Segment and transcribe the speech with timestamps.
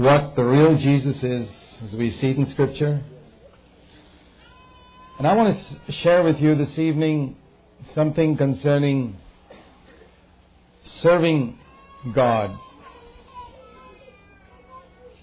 [0.00, 1.46] what the real Jesus is
[1.84, 3.02] as we see it in Scripture.
[5.18, 7.36] And I want to share with you this evening
[7.94, 9.18] something concerning
[11.02, 11.58] serving
[12.14, 12.58] God.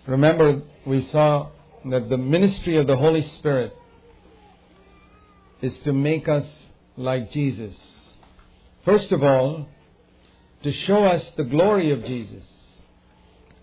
[0.06, 1.50] Remember, we saw
[1.86, 3.76] that the ministry of the Holy Spirit
[5.60, 6.46] is to make us
[6.96, 7.76] like Jesus.
[8.86, 9.68] First of all,
[10.62, 12.44] to show us the glory of Jesus,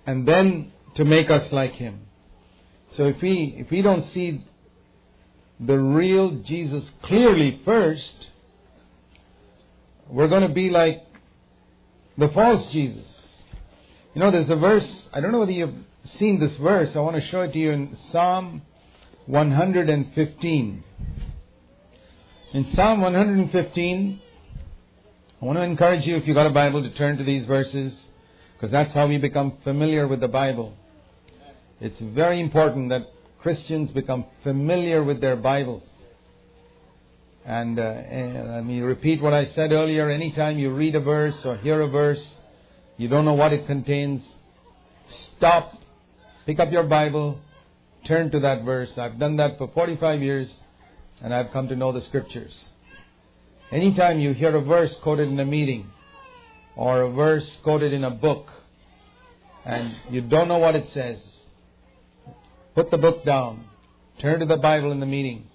[0.07, 2.01] and then to make us like Him.
[2.97, 4.45] So if we, if we don't see
[5.59, 8.31] the real Jesus clearly first,
[10.09, 11.05] we're going to be like
[12.17, 13.07] the false Jesus.
[14.15, 15.75] You know, there's a verse, I don't know whether you've
[16.19, 18.63] seen this verse, I want to show it to you in Psalm
[19.27, 20.85] 115.
[22.53, 24.21] In Psalm 115,
[25.43, 27.93] I want to encourage you, if you've got a Bible, to turn to these verses,
[28.53, 30.75] because that's how we become familiar with the Bible.
[31.85, 33.13] It's very important that
[33.43, 35.83] Christians become familiar with their Bibles.
[37.45, 40.09] And, uh, and let me repeat what I said earlier.
[40.09, 42.27] Anytime you read a verse or hear a verse,
[42.97, 44.23] you don't know what it contains,
[45.37, 45.75] stop,
[46.47, 47.39] pick up your Bible,
[48.07, 48.97] turn to that verse.
[48.97, 50.51] I've done that for 45 years,
[51.21, 52.55] and I've come to know the Scriptures.
[53.71, 55.91] Anytime you hear a verse quoted in a meeting,
[56.77, 58.49] or a verse quoted in a book,
[59.67, 61.19] and you don't know what it says,
[62.75, 63.65] put the book down,
[64.19, 65.47] turn to the Bible in the meeting,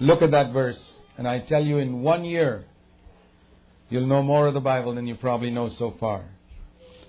[0.00, 0.80] look at that verse,
[1.18, 2.64] and I tell you, in one year,
[3.88, 6.24] you'll know more of the Bible than you probably know so far.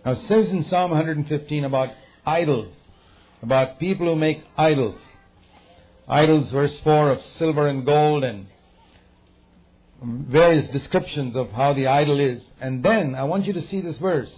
[0.06, 1.90] Now, it says in Psalm 115 about
[2.26, 2.74] idols,
[3.42, 5.00] about people who make idols.
[6.08, 8.48] Idols, verse 4, of silver and gold and
[10.02, 12.42] various descriptions of how the idol is.
[12.62, 14.34] And then I want you to see this verse.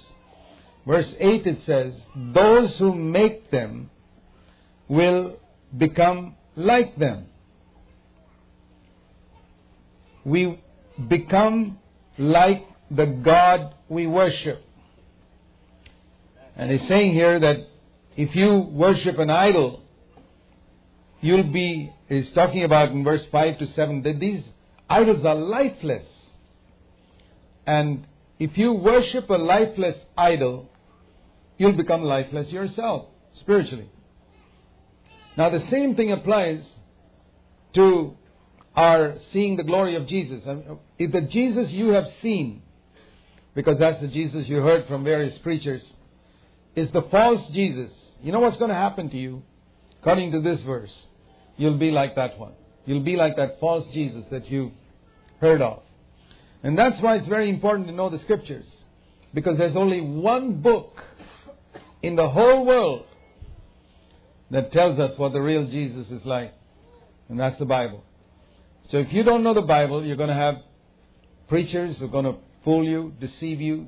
[0.88, 3.92] Verse 8 it says, Those who make them
[4.90, 5.38] will
[5.78, 7.28] become like them.
[10.26, 10.60] We
[11.08, 11.80] become
[12.18, 14.62] like the God we worship.
[16.58, 17.58] And he's saying here that
[18.18, 19.82] if you worship an idol,
[21.22, 24.44] you'll be, he's talking about in verse 5 to 7, that these
[24.90, 26.06] idols are lifeless.
[27.66, 28.06] And
[28.40, 30.70] if you worship a lifeless idol,
[31.58, 33.90] you'll become lifeless yourself, spiritually.
[35.40, 36.62] Now, the same thing applies
[37.74, 38.14] to
[38.76, 40.44] our seeing the glory of Jesus.
[40.98, 42.62] If the Jesus you have seen,
[43.56, 45.82] because that's the Jesus you heard from various preachers,
[46.76, 47.90] is the false Jesus,
[48.22, 49.42] you know what's going to happen to you?
[50.02, 50.94] According to this verse,
[51.56, 52.52] you'll be like that one.
[52.86, 54.74] You'll be like that false Jesus that you
[55.40, 55.84] heard of.
[56.64, 58.68] And that's why it's very important to know the scriptures.
[59.34, 61.02] Because there's only one book
[62.04, 63.06] in the whole world
[64.52, 66.54] that tells us what the real Jesus is like.
[67.30, 68.04] And that's the Bible.
[68.90, 70.56] So if you don't know the Bible, you're going to have
[71.48, 73.88] preachers who are going to fool you, deceive you.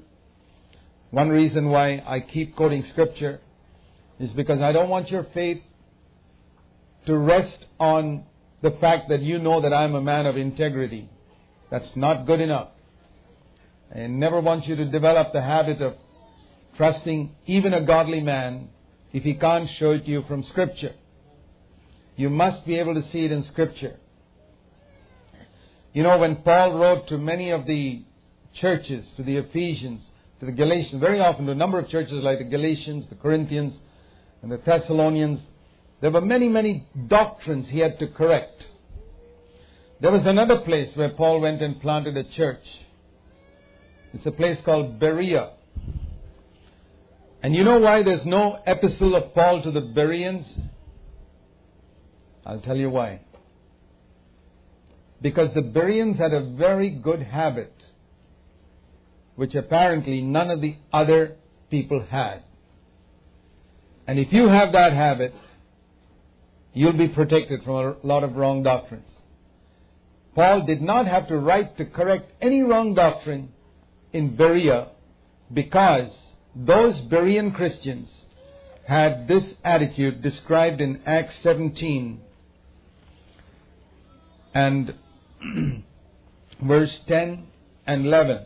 [1.09, 3.41] One reason why I keep quoting scripture
[4.19, 5.61] is because I don't want your faith
[7.07, 8.25] to rest on
[8.61, 11.09] the fact that you know that I'm a man of integrity.
[11.71, 12.69] That's not good enough.
[13.93, 15.95] I never want you to develop the habit of
[16.77, 18.69] trusting even a godly man
[19.13, 20.93] if he can't show it to you from Scripture.
[22.15, 23.97] You must be able to see it in Scripture.
[25.93, 28.03] You know, when Paul wrote to many of the
[28.53, 30.01] churches, to the Ephesians,
[30.39, 33.73] to the Galatians, very often to a number of churches like the Galatians, the Corinthians,
[34.41, 35.39] and the Thessalonians,
[35.99, 38.65] there were many, many doctrines he had to correct.
[39.99, 42.63] There was another place where Paul went and planted a church.
[44.13, 45.51] It's a place called Berea.
[47.43, 50.45] And you know why there's no epistle of Paul to the Bereans?
[52.45, 53.21] I'll tell you why.
[55.21, 57.73] Because the Bereans had a very good habit,
[59.35, 61.35] which apparently none of the other
[61.69, 62.43] people had.
[64.07, 65.33] And if you have that habit,
[66.73, 69.07] you'll be protected from a lot of wrong doctrines.
[70.35, 73.51] Paul did not have to write to correct any wrong doctrine
[74.13, 74.89] in Berea
[75.53, 76.09] because
[76.55, 78.09] those Berean Christians
[78.85, 82.19] had this attitude described in Acts 17
[84.53, 84.93] and
[86.61, 87.47] verse 10
[87.87, 88.45] and 11.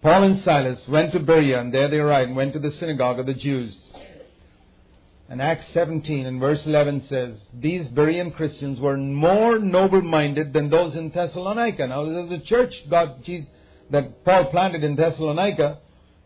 [0.00, 3.20] Paul and Silas went to Berea, and there they arrived and went to the synagogue
[3.20, 3.76] of the Jews.
[5.28, 10.70] And Acts 17 and verse 11 says, These Berean Christians were more noble minded than
[10.70, 11.86] those in Thessalonica.
[11.86, 13.24] Now, there's a church God,
[13.90, 15.78] that Paul planted in Thessalonica,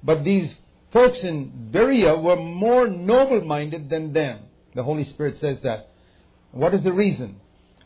[0.06, 0.54] but these
[0.92, 4.38] folks in Berea were more noble minded than them.
[4.74, 5.90] The Holy Spirit says that.
[6.52, 7.40] What is the reason?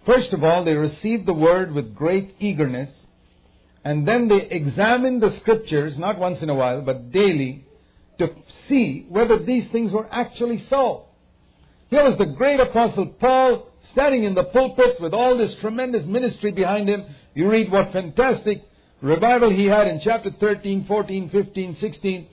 [0.04, 2.90] First of all, they received the word with great eagerness,
[3.84, 7.64] and then they examined the scriptures, not once in a while, but daily,
[8.18, 8.30] to
[8.68, 11.06] see whether these things were actually so.
[11.88, 16.52] Here was the great apostle Paul standing in the pulpit with all this tremendous ministry
[16.52, 17.04] behind him.
[17.34, 18.62] You read what fantastic
[19.02, 22.26] revival he had in chapter 13, 14, 15, 16,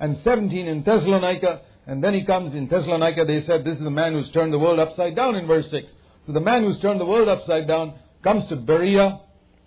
[0.00, 1.62] and 17 in Thessalonica.
[1.86, 4.58] And then he comes in Thessalonica, they said, This is the man who's turned the
[4.58, 5.90] world upside down in verse 6.
[6.26, 9.20] So the man who's turned the world upside down comes to Berea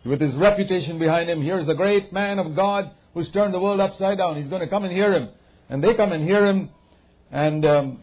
[0.06, 1.42] with his reputation behind him.
[1.42, 4.38] Here's the great man of God who's turned the world upside down.
[4.38, 5.30] He's going to come and hear him.
[5.70, 6.70] And they come and hear him.
[7.32, 8.00] And um,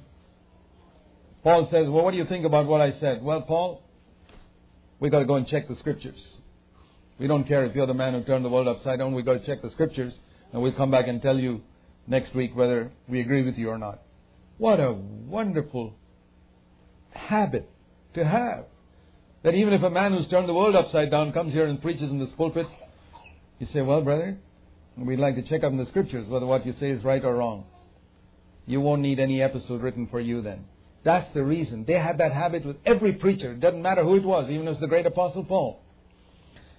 [1.43, 3.23] Paul says, Well, what do you think about what I said?
[3.23, 3.83] Well, Paul,
[5.01, 6.21] we've got to go and check the scriptures.
[7.23, 9.15] We don't care if you're the man who turned the world upside down.
[9.15, 10.13] We've got to check the scriptures.
[10.53, 11.61] And we'll come back and tell you
[12.09, 14.03] next week whether we agree with you or not.
[14.59, 15.95] What a wonderful
[17.11, 17.71] habit
[18.15, 18.65] to have.
[19.45, 22.11] That even if a man who's turned the world upside down comes here and preaches
[22.11, 22.67] in this pulpit,
[23.61, 24.37] you say, Well, brother,
[24.97, 27.37] we'd like to check up in the scriptures whether what you say is right or
[27.37, 27.67] wrong.
[28.67, 30.65] You won't need any epistle written for you then.
[31.05, 31.85] That's the reason.
[31.85, 33.53] They had that habit with every preacher.
[33.53, 35.83] It doesn't matter who it was, even if it's the great apostle Paul.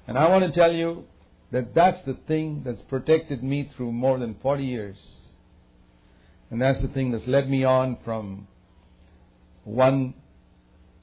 [0.07, 1.05] And I want to tell you
[1.51, 4.97] that that's the thing that's protected me through more than 40 years.
[6.49, 8.47] And that's the thing that's led me on from
[9.63, 10.13] one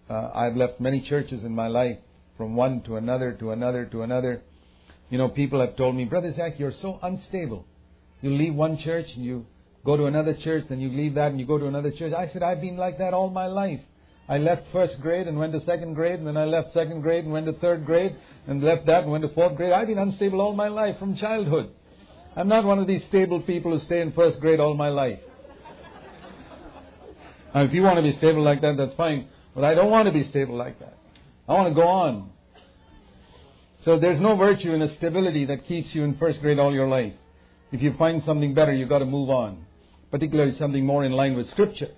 [0.09, 1.99] uh, I've left many churches in my life,
[2.37, 4.43] from one to another to another to another.
[5.09, 7.65] You know, people have told me, Brother Zach, you're so unstable.
[8.21, 9.47] You leave one church and you
[9.85, 12.13] go to another church, then you leave that and you go to another church.
[12.13, 13.81] I said, I've been like that all my life.
[14.31, 17.25] I left first grade and went to second grade, and then I left second grade
[17.25, 18.15] and went to third grade,
[18.47, 19.73] and left that and went to fourth grade.
[19.73, 21.71] I've been unstable all my life from childhood.
[22.37, 25.19] I'm not one of these stable people who stay in first grade all my life.
[27.53, 29.27] Now, if you want to be stable like that, that's fine.
[29.53, 30.97] But I don't want to be stable like that.
[31.49, 32.31] I want to go on.
[33.85, 36.87] So there's no virtue in a stability that keeps you in first grade all your
[36.87, 37.15] life.
[37.73, 39.65] If you find something better, you've got to move on,
[40.13, 41.91] particularly something more in line with Scripture.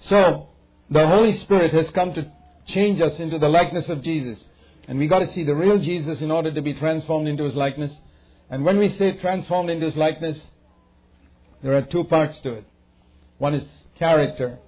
[0.00, 0.48] So
[0.90, 2.30] the Holy Spirit has come to
[2.66, 4.42] change us into the likeness of Jesus.
[4.88, 7.54] And we got to see the real Jesus in order to be transformed into his
[7.54, 7.92] likeness.
[8.50, 10.38] And when we say transformed into his likeness,
[11.62, 12.64] there are two parts to it.
[13.38, 13.64] One is
[13.98, 14.58] character,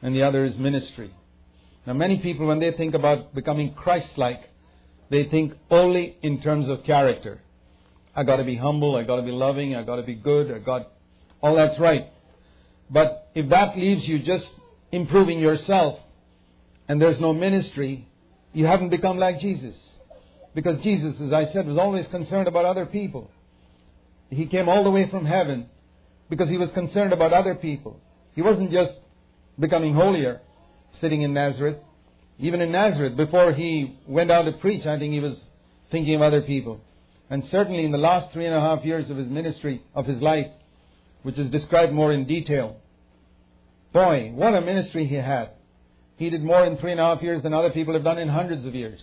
[0.00, 1.14] and the other is ministry.
[1.86, 4.48] Now, many people, when they think about becoming Christ like,
[5.10, 7.40] they think only in terms of character.
[8.14, 10.50] I got to be humble, I got to be loving, I got to be good,
[10.50, 10.92] I got
[11.40, 12.08] all that's right.
[12.90, 14.50] But if that leaves you just
[14.92, 15.98] improving yourself
[16.88, 18.08] and there's no ministry,
[18.52, 19.76] you haven't become like Jesus.
[20.54, 23.30] Because Jesus, as I said, was always concerned about other people.
[24.30, 25.68] He came all the way from heaven
[26.28, 28.00] because he was concerned about other people.
[28.34, 28.92] He wasn't just
[29.58, 30.40] becoming holier
[31.00, 31.76] sitting in Nazareth.
[32.38, 35.38] Even in Nazareth, before he went out to preach, I think he was
[35.90, 36.80] thinking of other people.
[37.30, 40.22] And certainly in the last three and a half years of his ministry, of his
[40.22, 40.46] life,
[41.22, 42.76] which is described more in detail,
[43.92, 45.50] boy, what a ministry he had.
[46.16, 48.28] He did more in three and a half years than other people have done in
[48.28, 49.00] hundreds of years.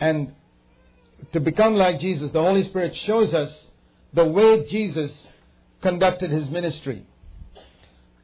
[0.00, 0.34] And
[1.32, 3.50] to become like Jesus, the Holy Spirit shows us
[4.12, 5.12] the way Jesus
[5.82, 7.06] conducted his ministry.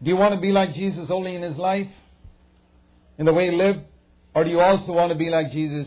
[0.02, 1.88] Do you want to be like Jesus only in his life,
[3.18, 3.80] in the way he lived?
[4.34, 5.86] Or do you also want to be like Jesus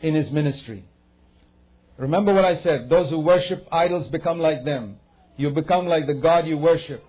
[0.00, 0.84] in his ministry?
[1.98, 4.96] Remember what I said those who worship idols become like them.
[5.36, 7.04] You become like the God you worship.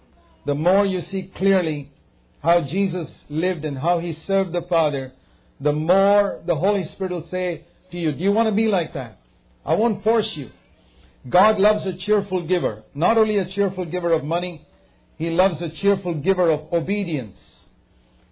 [0.46, 1.92] The more you see clearly
[2.42, 5.12] how Jesus lived and how he served the Father,
[5.60, 8.94] the more the Holy Spirit will say to you, Do you want to be like
[8.94, 9.20] that?
[9.66, 10.52] I won't force you.
[11.28, 14.66] God loves a cheerful giver, not only a cheerful giver of money,
[15.18, 17.38] he loves a cheerful giver of obedience.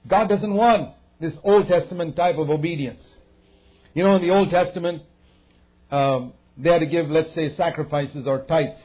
[0.07, 3.03] God doesn't want this Old Testament type of obedience.
[3.93, 5.01] You know, in the Old Testament,
[5.91, 8.79] um, they had to give, let's say, sacrifices or tithes.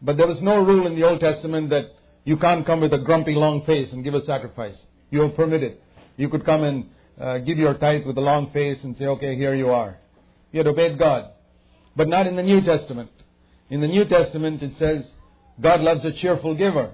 [0.00, 1.90] But there was no rule in the Old Testament that
[2.28, 4.76] you can't come with a grumpy long face and give a sacrifice.
[5.10, 5.78] You are permitted.
[6.18, 9.34] You could come and uh, give your tithe with a long face and say, okay,
[9.34, 9.96] here you are.
[10.52, 11.30] You had obeyed God.
[11.96, 13.10] But not in the New Testament.
[13.70, 15.06] In the New Testament, it says,
[15.58, 16.92] God loves a cheerful giver.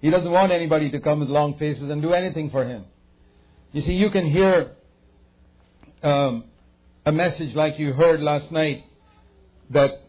[0.00, 2.86] He doesn't want anybody to come with long faces and do anything for him.
[3.72, 4.70] You see, you can hear
[6.02, 6.44] um,
[7.04, 8.84] a message like you heard last night
[9.68, 10.00] that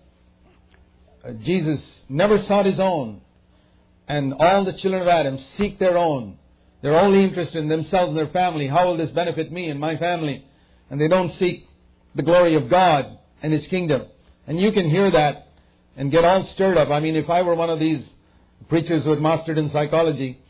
[1.21, 3.19] uh, Jesus never sought his own,
[4.11, 6.37] and all the children of Adam seek their own.
[6.81, 8.67] They're only interested in themselves and their family.
[8.67, 10.43] How will this benefit me and my family?
[10.89, 11.65] And they don't seek
[12.13, 14.07] the glory of God and His kingdom.
[14.47, 15.47] And you can hear that
[15.95, 16.89] and get all stirred up.
[16.89, 18.05] I mean, if I were one of these
[18.67, 20.41] preachers who had mastered in psychology,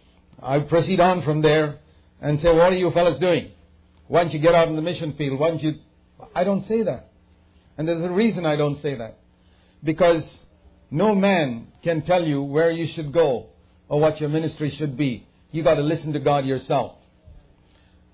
[0.41, 1.77] I'd proceed on from there
[2.19, 3.51] and say, What are you fellas doing?
[4.07, 5.39] Why don't you get out in the mission field?
[5.39, 5.75] Why don't you.
[6.33, 7.11] I don't say that.
[7.77, 9.19] And there's a reason I don't say that.
[9.83, 10.23] Because
[10.89, 13.50] no man can tell you where you should go
[13.91, 15.27] or what your ministry should be.
[15.51, 16.93] You got to listen to God yourself.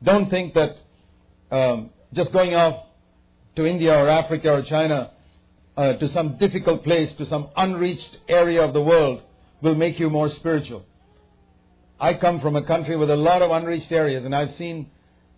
[0.01, 0.75] Don't think that
[1.51, 2.83] um, just going off
[3.55, 5.11] to India or Africa or China
[5.77, 9.21] uh, to some difficult place, to some unreached area of the world,
[9.61, 10.83] will make you more spiritual.
[11.99, 14.89] I come from a country with a lot of unreached areas, and I've seen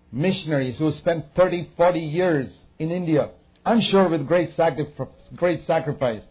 [0.10, 3.32] missionaries who spent 30, 40 years in India,
[3.66, 4.58] I'm sure with great,
[5.36, 6.22] great sacrifice.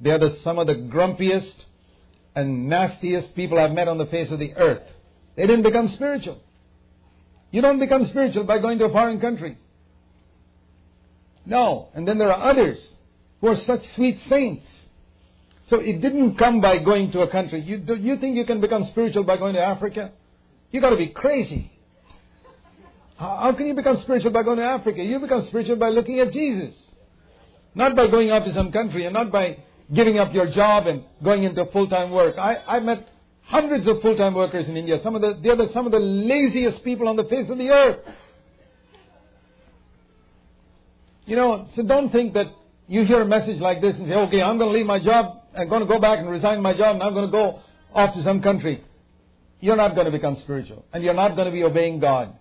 [0.00, 1.66] They are the, some of the grumpiest
[2.34, 4.82] and nastiest people I've met on the face of the earth.
[5.36, 6.40] They didn't become spiritual.
[7.50, 9.58] You don't become spiritual by going to a foreign country.
[11.44, 11.88] No.
[11.94, 12.78] And then there are others
[13.40, 14.66] who are such sweet saints.
[15.68, 17.60] So it didn't come by going to a country.
[17.60, 20.12] You, do you think you can become spiritual by going to Africa?
[20.70, 21.72] You've got to be crazy.
[23.16, 25.02] How, how can you become spiritual by going to Africa?
[25.02, 26.74] You become spiritual by looking at Jesus.
[27.74, 29.58] Not by going out to some country and not by
[29.92, 32.36] giving up your job and going into full-time work.
[32.38, 33.08] I, I met
[33.42, 35.00] hundreds of full-time workers in India.
[35.02, 37.70] Some of the, they're the, some of the laziest people on the face of the
[37.70, 37.98] earth.
[41.26, 42.46] You know, so don't think that
[42.88, 45.42] you hear a message like this and say, okay, I'm going to leave my job,
[45.56, 47.60] I'm going to go back and resign my job, and I'm going to go
[47.94, 48.84] off to some country.
[49.60, 52.34] You're not going to become spiritual, and you're not going to be obeying God.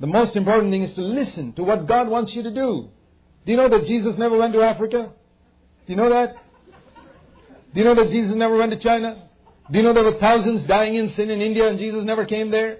[0.00, 2.88] The most important thing is to listen to what God wants you to do.
[3.44, 5.12] Do you know that Jesus never went to Africa?
[5.86, 6.36] Do you know that?
[7.74, 9.28] Do you know that Jesus never went to China?
[9.70, 12.50] Do you know there were thousands dying in sin in India and Jesus never came
[12.50, 12.78] there?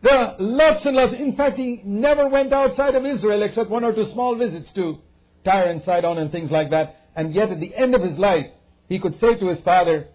[0.00, 1.12] There are lots and lots.
[1.12, 4.98] In fact, he never went outside of Israel except one or two small visits to
[5.44, 6.96] Tyre and Sidon and things like that.
[7.16, 8.46] And yet, at the end of his life,
[8.88, 10.08] he could say to his father,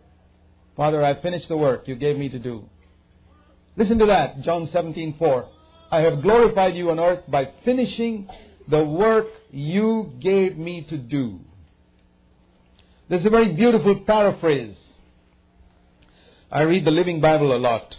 [0.76, 2.68] Father, I've finished the work you gave me to do.
[3.76, 5.48] Listen to that, John 17:4.
[5.92, 8.30] I have glorified you on earth by finishing
[8.68, 11.42] the work you gave me to do.
[13.14, 14.76] There's a very beautiful paraphrase.
[16.52, 17.96] I read the Living Bible a lot.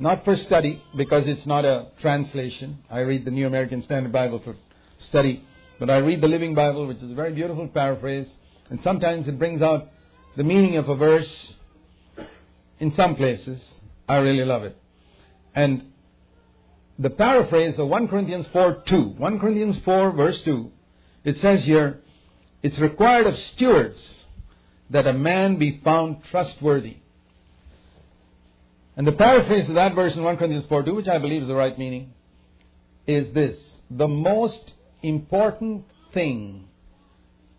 [0.00, 2.78] Not for study, because it's not a translation.
[2.90, 4.56] I read the New American Standard Bible for
[5.08, 5.44] study.
[5.78, 8.26] But I read the Living Bible, which is a very beautiful paraphrase.
[8.70, 9.88] And sometimes it brings out
[10.36, 11.52] the meaning of a verse
[12.80, 13.60] in some places.
[14.08, 14.76] I really love it.
[15.54, 15.92] And
[16.98, 19.00] the paraphrase of 1 Corinthians 4 2.
[19.16, 20.72] 1 Corinthians 4, verse 2.
[21.22, 22.00] It says here,
[22.62, 24.24] it's required of stewards
[24.90, 26.96] that a man be found trustworthy.
[28.96, 31.48] And the paraphrase of that verse in 1 Corinthians 4 2, which I believe is
[31.48, 32.12] the right meaning,
[33.06, 33.56] is this
[33.90, 34.72] The most
[35.02, 36.64] important thing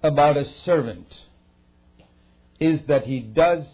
[0.03, 1.07] about a servant
[2.59, 3.65] is that he does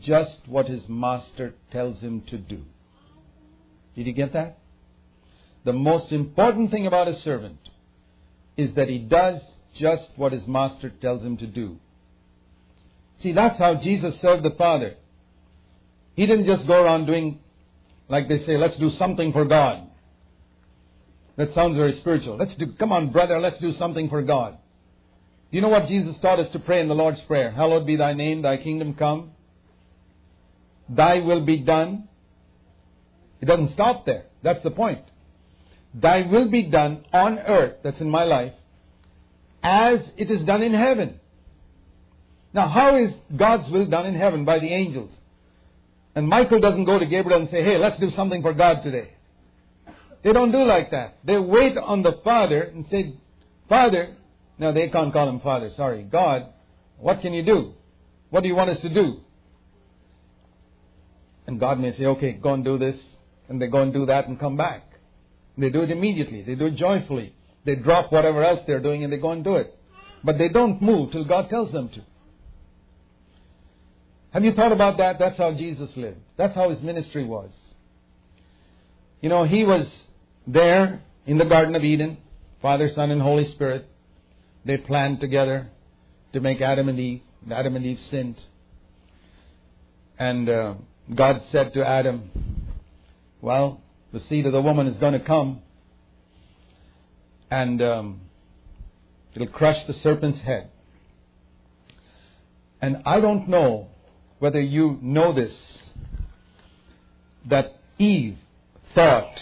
[0.00, 2.62] just what his master tells him to do.
[3.94, 4.58] Did you get that?
[5.64, 7.58] The most important thing about a servant
[8.56, 9.40] is that he does
[9.78, 11.78] just what his master tells him to do.
[13.20, 14.96] See, that's how Jesus served the Father.
[16.14, 17.40] He didn't just go around doing,
[18.08, 19.88] like they say, let's do something for God.
[21.36, 22.36] That sounds very spiritual.
[22.36, 24.56] Let's do, come on, brother, let's do something for God.
[25.50, 27.50] You know what Jesus taught us to pray in the Lord's Prayer?
[27.50, 29.32] Hallowed be thy name, thy kingdom come.
[30.88, 32.08] Thy will be done.
[33.40, 34.24] It doesn't stop there.
[34.42, 35.02] That's the point.
[35.94, 38.52] Thy will be done on earth, that's in my life,
[39.66, 41.18] as it is done in heaven.
[42.54, 44.44] Now, how is God's will done in heaven?
[44.44, 45.10] By the angels.
[46.14, 49.14] And Michael doesn't go to Gabriel and say, hey, let's do something for God today.
[50.22, 51.18] They don't do like that.
[51.24, 53.14] They wait on the Father and say,
[53.68, 54.14] Father,
[54.56, 56.46] no, they can't call him Father, sorry, God,
[56.98, 57.74] what can you do?
[58.30, 59.20] What do you want us to do?
[61.48, 62.96] And God may say, okay, go and do this.
[63.48, 64.82] And they go and do that and come back.
[65.58, 66.42] They do it immediately.
[66.42, 67.35] They do it joyfully.
[67.66, 69.76] They drop whatever else they're doing and they go and do it.
[70.22, 72.00] But they don't move till God tells them to.
[74.30, 75.18] Have you thought about that?
[75.18, 76.18] That's how Jesus lived.
[76.36, 77.50] That's how his ministry was.
[79.20, 79.90] You know, he was
[80.46, 82.18] there in the Garden of Eden,
[82.62, 83.86] Father, Son, and Holy Spirit.
[84.64, 85.68] They planned together
[86.34, 87.22] to make Adam and Eve.
[87.50, 88.40] Adam and Eve sinned.
[90.18, 90.74] And uh,
[91.12, 92.30] God said to Adam,
[93.40, 93.80] Well,
[94.12, 95.62] the seed of the woman is going to come
[97.50, 98.20] and um,
[99.34, 100.70] it'll crush the serpent's head.
[102.80, 103.88] And I don't know
[104.38, 105.54] whether you know this,
[107.46, 108.36] that Eve
[108.94, 109.40] thought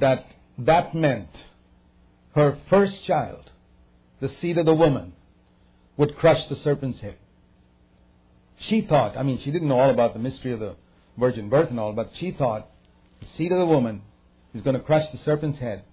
[0.00, 0.26] that
[0.58, 1.30] that meant
[2.34, 3.50] her first child,
[4.20, 5.12] the seed of the woman
[5.96, 7.16] would crush the serpent's head.
[8.58, 10.76] She thought, I mean, she didn't know all about the mystery of the
[11.18, 12.68] virgin birth and all, but she thought
[13.20, 14.02] the seed of the woman
[14.54, 15.84] is going to crush the serpent's head.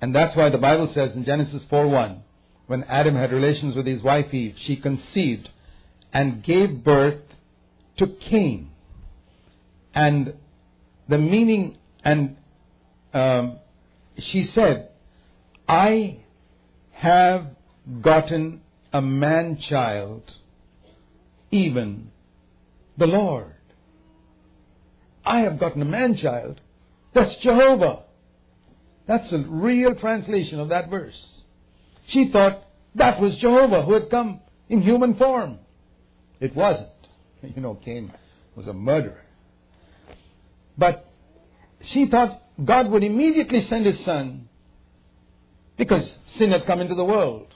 [0.00, 2.20] And that's why the Bible says in Genesis 4:1,
[2.66, 5.48] when Adam had relations with his wife Eve, she conceived
[6.12, 7.20] and gave birth
[7.96, 8.70] to Cain.
[9.94, 10.34] And
[11.08, 12.36] the meaning, and
[13.12, 13.58] um,
[14.18, 14.90] she said,
[15.68, 16.20] I
[16.92, 17.46] have
[18.00, 18.60] gotten
[18.92, 20.34] a man child,
[21.50, 22.10] even
[22.96, 23.54] the Lord.
[25.24, 26.60] I have gotten a man child.
[27.14, 28.04] That's Jehovah.
[29.06, 31.18] That's a real translation of that verse.
[32.08, 32.62] She thought
[32.94, 35.58] that was Jehovah who had come in human form.
[36.40, 36.90] It wasn't.
[37.54, 38.12] You know, Cain
[38.56, 39.22] was a murderer.
[40.76, 41.08] But
[41.80, 44.48] she thought God would immediately send his son
[45.76, 47.46] because sin had come into the world.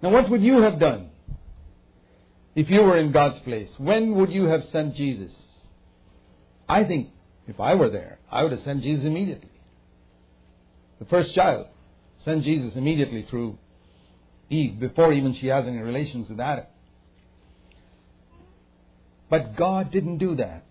[0.00, 1.10] Now, what would you have done
[2.54, 3.70] if you were in God's place?
[3.78, 5.32] When would you have sent Jesus?
[6.68, 7.08] I think
[7.46, 9.50] if I were there, I would have sent Jesus immediately.
[10.98, 11.66] The first child,
[12.24, 13.58] sent Jesus immediately through
[14.48, 16.66] Eve before even she has any relations with Adam.
[19.28, 20.64] But God didn't do that.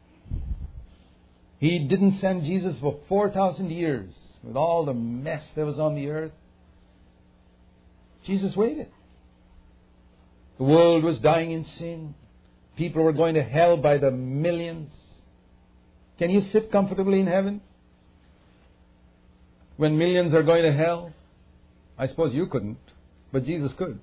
[1.60, 4.14] He didn't send Jesus for 4,000 years
[4.44, 6.32] with all the mess that was on the earth.
[8.26, 8.88] Jesus waited.
[10.58, 12.16] The world was dying in sin.
[12.78, 14.92] People were going to hell by the millions.
[16.20, 17.62] Can you sit comfortably in heaven
[19.78, 21.12] when millions are going to hell?
[21.98, 22.78] I suppose you couldn't,
[23.32, 24.00] but Jesus could.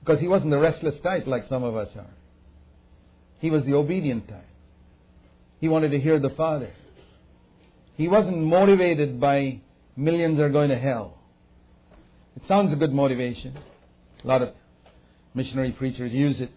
[0.00, 2.10] Because he wasn't the restless type like some of us are.
[3.38, 4.46] He was the obedient type.
[5.60, 6.70] He wanted to hear the Father.
[7.96, 9.60] He wasn't motivated by
[9.96, 11.18] millions are going to hell.
[12.36, 13.58] It sounds a good motivation.
[14.22, 14.50] A lot of
[15.34, 16.50] missionary preachers use it.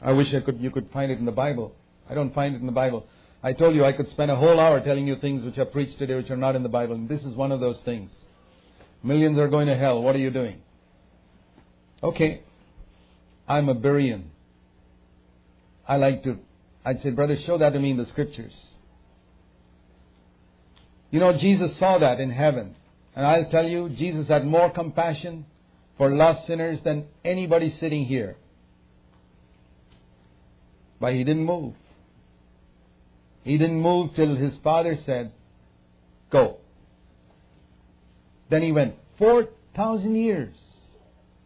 [0.00, 1.74] I wish I could, you could find it in the Bible.
[2.08, 3.06] I don't find it in the Bible.
[3.42, 5.98] I told you I could spend a whole hour telling you things which are preached
[5.98, 8.10] today which are not in the Bible, and this is one of those things.
[9.02, 10.02] Millions are going to hell.
[10.02, 10.60] What are you doing?
[12.02, 12.42] Okay,
[13.46, 14.24] I'm a Berean.
[15.86, 16.38] I like to,
[16.84, 18.52] I'd say, brother, show that to me in the scriptures.
[21.10, 22.74] You know, Jesus saw that in heaven.
[23.16, 25.46] And I'll tell you, Jesus had more compassion
[25.96, 28.36] for lost sinners than anybody sitting here.
[31.00, 31.74] But he didn't move.
[33.48, 35.32] He didn't move till his father said,
[36.28, 36.58] Go.
[38.50, 40.54] Then he went 4,000 years.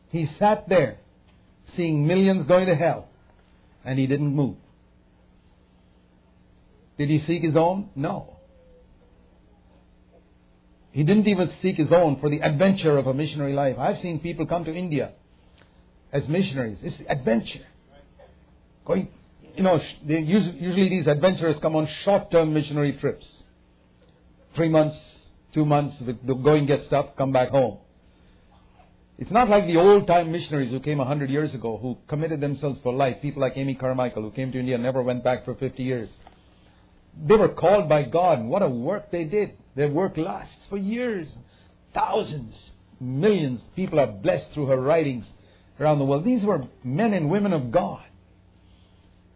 [0.09, 0.97] He sat there
[1.77, 3.07] seeing millions going to hell
[3.85, 4.57] and he didn't move.
[6.99, 7.91] Did he seek his own?
[7.95, 8.37] No.
[10.91, 13.79] He didn't even seek his own for the adventure of a missionary life.
[13.79, 15.13] I've seen people come to India
[16.13, 16.79] as missionaries.
[16.83, 17.65] It's adventure.
[18.85, 19.07] Going,
[19.57, 23.27] you know, usually, usually these adventurers come on short-term missionary trips.
[24.55, 24.99] Three months,
[25.53, 27.79] two months, the going gets tough, come back home.
[29.19, 32.41] It's not like the old time missionaries who came a hundred years ago who committed
[32.41, 33.19] themselves for life.
[33.23, 36.09] People like Amy Carmichael who came to India and never went back for 50 years.
[37.25, 39.53] They were called by God and what a work they did.
[39.77, 41.29] Their work lasts for years.
[41.95, 42.55] Thousands,
[43.01, 45.27] millions people are blessed through her writings
[45.79, 46.25] around the world.
[46.25, 48.03] These were men and women of God.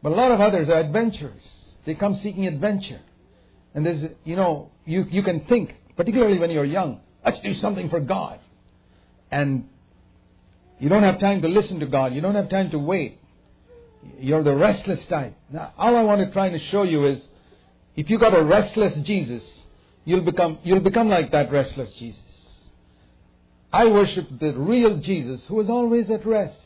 [0.03, 1.43] But a lot of others are adventurers.
[1.85, 3.01] They come seeking adventure.
[3.75, 7.89] And there's, you know, you, you can think, particularly when you're young, let's do something
[7.89, 8.39] for God.
[9.31, 9.69] And
[10.79, 12.15] you don't have time to listen to God.
[12.15, 13.21] You don't have time to wait.
[14.19, 15.37] You're the restless type.
[15.51, 17.23] Now, all I want to try to show you is
[17.97, 19.43] if you got a restless Jesus,
[20.05, 22.21] you'll become, you'll become like that restless Jesus.
[23.73, 26.57] I worship the real Jesus who is always at rest.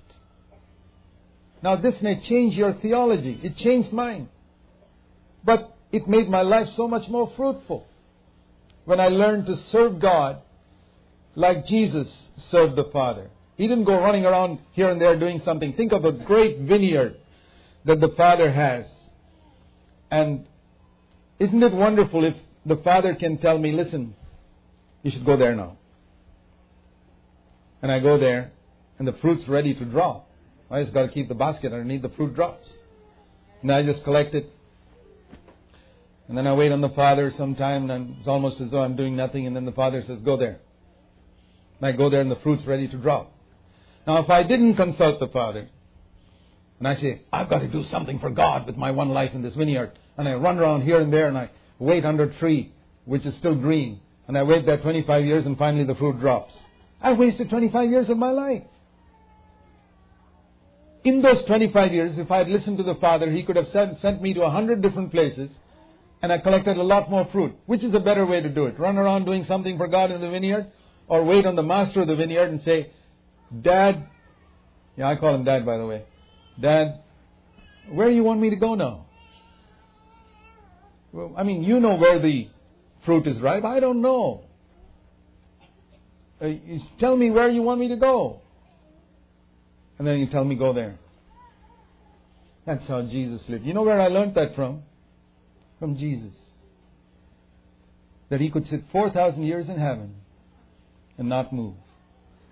[1.62, 3.38] Now, this may change your theology.
[3.42, 4.29] It changed mine.
[5.44, 7.87] But it made my life so much more fruitful
[8.85, 10.40] when I learned to serve God
[11.35, 12.09] like Jesus
[12.51, 13.31] served the Father.
[13.57, 15.75] He didn't go running around here and there doing something.
[15.75, 17.16] Think of a great vineyard
[17.85, 18.87] that the Father has.
[20.11, 20.46] And
[21.38, 24.14] isn't it wonderful if the Father can tell me, listen,
[25.03, 25.77] you should go there now.
[27.83, 28.53] And I go there,
[28.99, 30.30] and the fruit's ready to drop.
[30.70, 32.68] I just got to keep the basket underneath the fruit drops.
[33.62, 34.50] And I just collect it.
[36.28, 39.16] And then I wait on the Father sometime, and it's almost as though I'm doing
[39.16, 40.61] nothing, and then the Father says, Go there.
[41.80, 43.33] And I go there and the fruit's ready to drop.
[44.06, 45.68] Now, if I didn't consult the Father,
[46.78, 49.42] and I say, I've got to do something for God with my one life in
[49.42, 52.72] this vineyard, and I run around here and there and I wait under a tree
[53.04, 56.54] which is still green, and I wait there 25 years and finally the fruit drops.
[57.02, 58.62] I've wasted 25 years of my life.
[61.03, 63.99] In those 25 years, if I had listened to the Father, He could have sent,
[64.01, 65.51] sent me to a hundred different places
[66.23, 67.57] and I collected a lot more fruit.
[67.67, 68.79] Which is a better way to do it?
[68.79, 70.71] Run around doing something for God in the vineyard
[71.09, 72.91] or wait on the master of the vineyard and say,
[73.63, 74.07] Dad,
[74.97, 76.05] yeah, I call him Dad by the way.
[76.61, 77.01] Dad,
[77.91, 79.07] where do you want me to go now?
[81.13, 82.49] Well, I mean, you know where the
[83.05, 83.65] fruit is ripe.
[83.65, 84.45] I don't know.
[86.41, 86.49] Uh,
[86.99, 88.41] tell me where you want me to go.
[90.01, 90.99] And then you tell me go there.
[92.65, 93.67] That's how Jesus lived.
[93.67, 94.83] You know where I learned that from?
[95.79, 96.33] From Jesus.
[98.31, 100.15] That he could sit 4,000 years in heaven
[101.19, 101.75] and not move.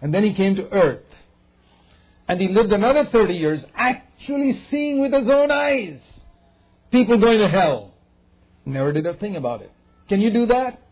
[0.02, 1.06] And then he came to earth.
[2.28, 6.00] And he lived another 30 years actually seeing with his own eyes
[6.92, 7.94] people going to hell.
[8.66, 9.72] Never did a thing about it.
[10.10, 10.82] Can you do that?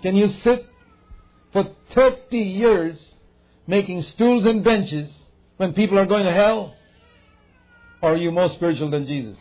[0.00, 0.66] Can you sit
[1.52, 2.98] for 30 years
[3.66, 5.12] making stools and benches
[5.62, 6.74] when people are going to hell?
[8.02, 9.38] Or are you more spiritual than Jesus?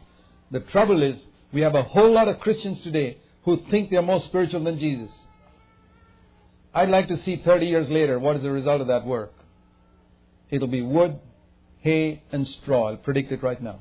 [0.51, 1.19] The trouble is,
[1.51, 5.10] we have a whole lot of Christians today who think they're more spiritual than Jesus.
[6.75, 9.34] I'd like to see 30 years later what is the result of that work.
[10.51, 11.19] It'll be wood,
[11.79, 12.89] hay, and straw.
[12.89, 13.79] I'll predict it right now.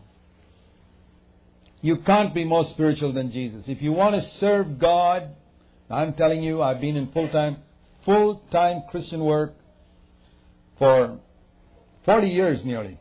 [1.82, 3.64] You can't be more spiritual than Jesus.
[3.66, 5.28] If you want to serve God,
[5.90, 7.58] I'm telling you, I've been in full time,
[8.06, 9.52] full time Christian work
[10.78, 11.20] for
[12.04, 12.98] 40 years nearly.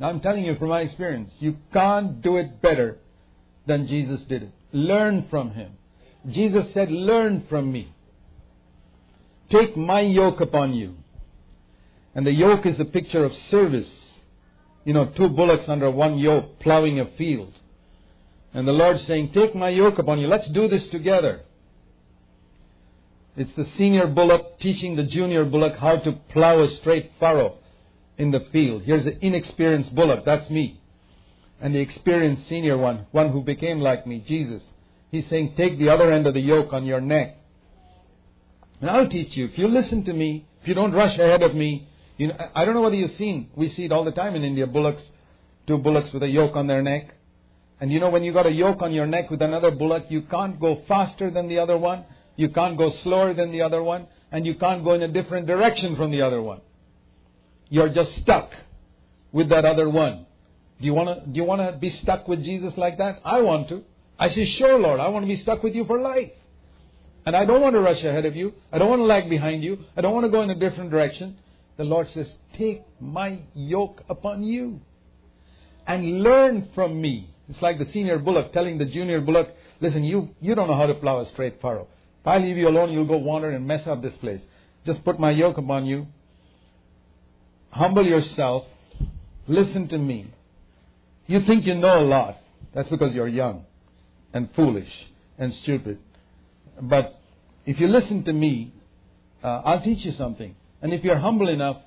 [0.00, 2.98] I'm telling you from my experience, you can't do it better
[3.66, 4.52] than Jesus did it.
[4.72, 5.72] Learn from him.
[6.28, 7.92] Jesus said, Learn from me.
[9.50, 10.94] Take my yoke upon you.
[12.14, 13.90] And the yoke is a picture of service.
[14.84, 17.52] You know, two bullocks under one yoke plowing a field.
[18.54, 20.28] And the Lord saying, Take my yoke upon you.
[20.28, 21.42] Let's do this together.
[23.40, 27.56] It's the senior bullock teaching the junior bullock how to plow a straight furrow
[28.18, 28.82] in the field.
[28.82, 30.26] Here's the inexperienced bullock.
[30.26, 30.78] That's me.
[31.58, 34.62] And the experienced senior one, one who became like me, Jesus.
[35.10, 37.38] He's saying, Take the other end of the yoke on your neck.
[38.82, 39.46] And I'll teach you.
[39.46, 42.66] If you listen to me, if you don't rush ahead of me, you know, I
[42.66, 45.02] don't know whether you've seen, we see it all the time in India, bullocks,
[45.66, 47.14] two bullocks with a yoke on their neck.
[47.80, 50.20] And you know, when you got a yoke on your neck with another bullock, you
[50.30, 52.04] can't go faster than the other one,
[52.36, 55.46] you can't go slower than the other one, and you can't go in a different
[55.46, 56.60] direction from the other one.
[57.68, 58.50] You're just stuck
[59.32, 60.26] with that other one.
[60.80, 63.20] Do you want to, do you want to be stuck with Jesus like that?
[63.24, 63.84] I want to.
[64.18, 66.30] I say, sure, Lord, I want to be stuck with you for life.
[67.26, 68.54] And I don't want to rush ahead of you.
[68.72, 69.84] I don't want to lag behind you.
[69.96, 71.36] I don't want to go in a different direction
[71.80, 74.82] the Lord says, Take my yoke upon you
[75.86, 77.30] and learn from me.
[77.48, 79.48] It's like the senior bullock telling the junior bullock,
[79.80, 81.88] Listen, you, you don't know how to plow a straight furrow.
[82.20, 84.40] If I leave you alone, you'll go wander and mess up this place.
[84.84, 86.06] Just put my yoke upon you.
[87.70, 88.64] Humble yourself.
[89.46, 90.32] Listen to me.
[91.26, 92.38] You think you know a lot.
[92.74, 93.64] That's because you're young
[94.32, 94.90] and foolish
[95.38, 95.98] and stupid.
[96.80, 97.18] But
[97.64, 98.72] if you listen to me,
[99.42, 100.54] uh, I'll teach you something.
[100.82, 101.78] And if you're humble enough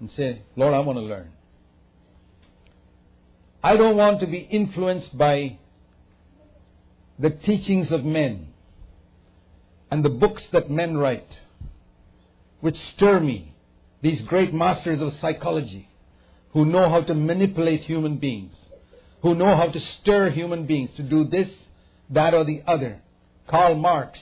[0.00, 1.30] and say, Lord, I want to learn.
[3.62, 5.58] I don't want to be influenced by
[7.18, 8.51] the teachings of men
[9.92, 11.38] and the books that men write,
[12.62, 13.54] which stir me.
[14.00, 15.86] These great masters of psychology
[16.54, 18.56] who know how to manipulate human beings,
[19.20, 21.50] who know how to stir human beings to do this,
[22.08, 23.02] that, or the other.
[23.46, 24.18] Karl Marx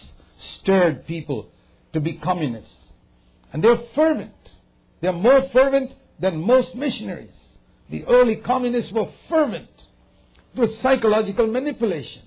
[0.56, 1.46] stirred people
[1.92, 2.74] to be communists.
[3.52, 4.34] And they're fervent.
[5.00, 7.38] They're more fervent than most missionaries.
[7.90, 9.70] The early communists were fervent.
[10.52, 12.22] It was psychological manipulation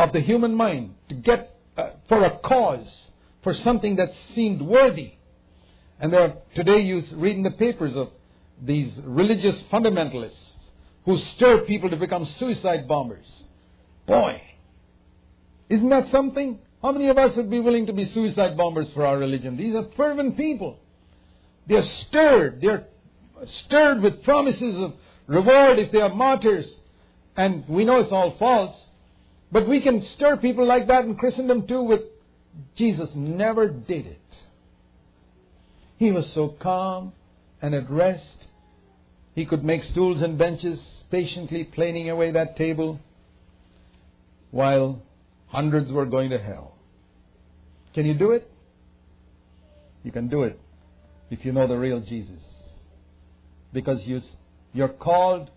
[0.00, 2.88] of the human mind to get uh, for a cause,
[3.42, 5.14] for something that seemed worthy.
[5.98, 8.10] And there are, today you read in the papers of
[8.62, 10.32] these religious fundamentalists
[11.04, 13.26] who stir people to become suicide bombers.
[14.06, 14.42] Boy,
[15.68, 16.58] isn't that something?
[16.82, 19.56] How many of us would be willing to be suicide bombers for our religion?
[19.56, 20.78] These are fervent people.
[21.66, 22.60] They're stirred.
[22.60, 22.86] They're
[23.64, 24.94] stirred with promises of
[25.26, 26.70] reward if they are martyrs.
[27.36, 28.74] And we know it's all false.
[29.52, 32.02] But we can stir people like that in Christendom too with
[32.76, 34.20] Jesus never did it.
[35.96, 37.12] He was so calm
[37.60, 38.46] and at rest.
[39.34, 43.00] He could make stools and benches patiently planing away that table
[44.50, 45.02] while
[45.50, 46.76] Hundreds were going to hell.
[47.92, 48.48] Can you do it?
[50.04, 50.60] You can do it
[51.28, 52.42] if you know the real Jesus.
[53.72, 54.20] Because you,
[54.72, 55.50] you're called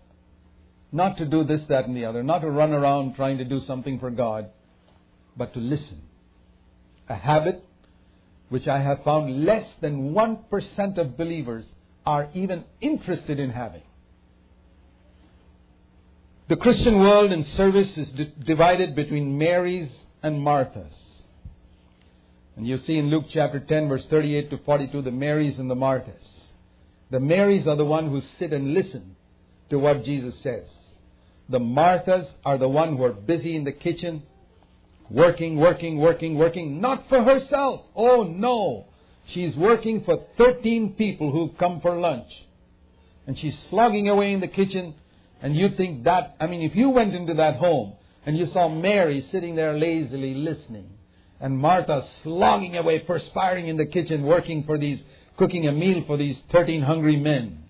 [0.94, 3.58] not to do this, that, and the other, not to run around trying to do
[3.60, 4.48] something for God,
[5.36, 6.00] but to listen.
[7.08, 7.64] A habit
[8.48, 11.66] which I have found less than 1% of believers
[12.06, 13.82] are even interested in having.
[16.46, 19.90] The Christian world in service is di- divided between Marys
[20.22, 20.94] and Marthas.
[22.56, 25.74] And you see in Luke chapter 10, verse 38 to 42, the Marys and the
[25.74, 26.22] Marthas.
[27.10, 29.16] The Marys are the one who sit and listen
[29.70, 30.66] to what Jesus says.
[31.48, 34.22] The Marthas are the one who are busy in the kitchen,
[35.10, 37.82] working, working, working, working, not for herself.
[37.94, 38.86] Oh no.
[39.26, 42.30] She's working for 13 people who come for lunch.
[43.26, 44.94] And she's slogging away in the kitchen,
[45.40, 47.94] and you think that, I mean, if you went into that home
[48.26, 50.90] and you saw Mary sitting there lazily listening,
[51.40, 55.02] and Martha slogging away, perspiring in the kitchen, working for these,
[55.36, 57.64] cooking a meal for these 13 hungry men,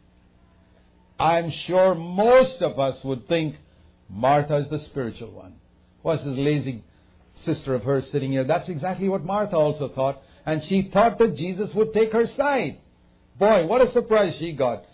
[1.18, 3.56] I'm sure most of us would think
[4.14, 5.54] Martha is the spiritual one.
[6.02, 6.84] What's this lazy
[7.42, 8.44] sister of hers sitting here?
[8.44, 10.22] That's exactly what Martha also thought.
[10.46, 12.78] And she thought that Jesus would take her side.
[13.38, 14.84] Boy, what a surprise she got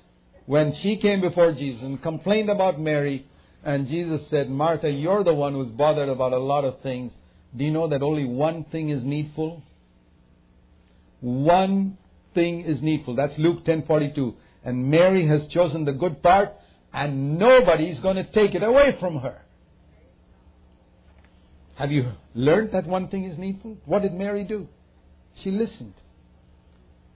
[0.47, 3.27] when she came before Jesus and complained about Mary.
[3.63, 7.13] And Jesus said, Martha, you're the one who's bothered about a lot of things.
[7.55, 9.63] Do you know that only one thing is needful?
[11.21, 11.99] One
[12.35, 13.17] thing is needful.
[13.17, 14.35] That's Luke 10:42.
[14.65, 16.55] And Mary has chosen the good part,
[16.93, 19.43] and nobody's going to take it away from her.
[21.77, 23.79] Have you learned that one thing is needful?
[23.87, 24.69] What did Mary do?
[25.35, 25.95] She listened.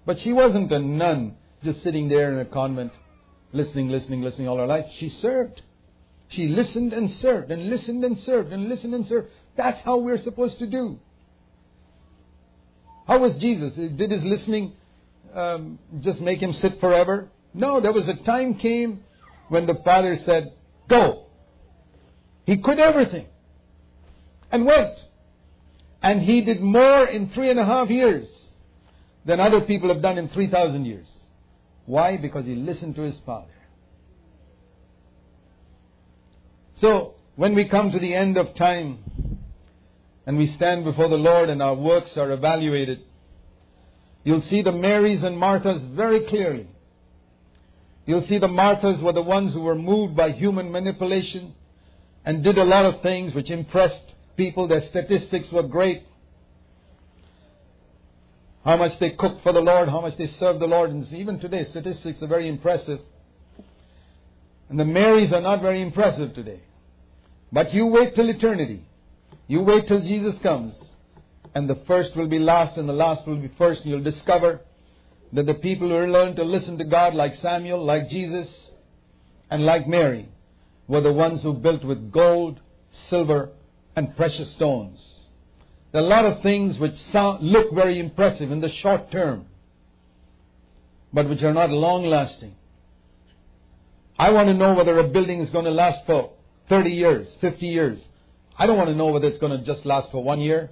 [0.07, 2.93] But she wasn't a nun just sitting there in a convent,
[3.53, 4.87] listening, listening, listening all her life.
[4.97, 5.63] She served.
[6.29, 9.29] She listened and served, and listened and served, and listened and served.
[9.57, 10.99] That's how we're supposed to do.
[13.07, 13.75] How was Jesus?
[13.75, 14.73] Did his listening
[15.35, 17.29] um, just make him sit forever?
[17.53, 19.05] No, there was a time came
[19.49, 20.53] when the father said,
[20.89, 21.27] Go.
[22.47, 23.27] He quit everything
[24.51, 24.95] and went.
[26.03, 28.29] And he did more in three and a half years
[29.25, 31.09] than other people have done in 3,000 years.
[31.87, 32.17] Why?
[32.19, 33.49] Because he listened to his father.
[36.81, 38.99] So, when we come to the end of time
[40.27, 43.01] and we stand before the Lord and our works are evaluated,
[44.25, 46.69] you'll see the Marys and Marthas very clearly.
[48.07, 51.55] You'll see the Marthas were the ones who were moved by human manipulation
[52.25, 56.03] and did a lot of things which impressed people, their statistics were great.
[58.65, 60.91] How much they cooked for the Lord, how much they served the Lord.
[60.91, 63.01] And even today, statistics are very impressive.
[64.71, 66.61] And the Marys are not very impressive today.
[67.53, 68.85] But you wait till eternity.
[69.47, 70.75] You wait till Jesus comes.
[71.55, 73.83] And the first will be last and the last will be first.
[73.83, 74.61] And you'll discover
[75.35, 78.49] that the people who learned to listen to God like Samuel, like Jesus,
[79.51, 80.29] and like Mary
[80.87, 82.61] were the ones who built with gold,
[83.09, 83.51] silver,
[83.97, 85.05] and precious stones.
[85.93, 89.47] There are a lot of things which sound, look very impressive in the short term,
[91.13, 92.55] but which are not long lasting.
[94.17, 96.31] I want to know whether a building is going to last for
[96.69, 97.99] 30 years, 50 years.
[98.57, 100.71] I don't want to know whether it's going to just last for one year.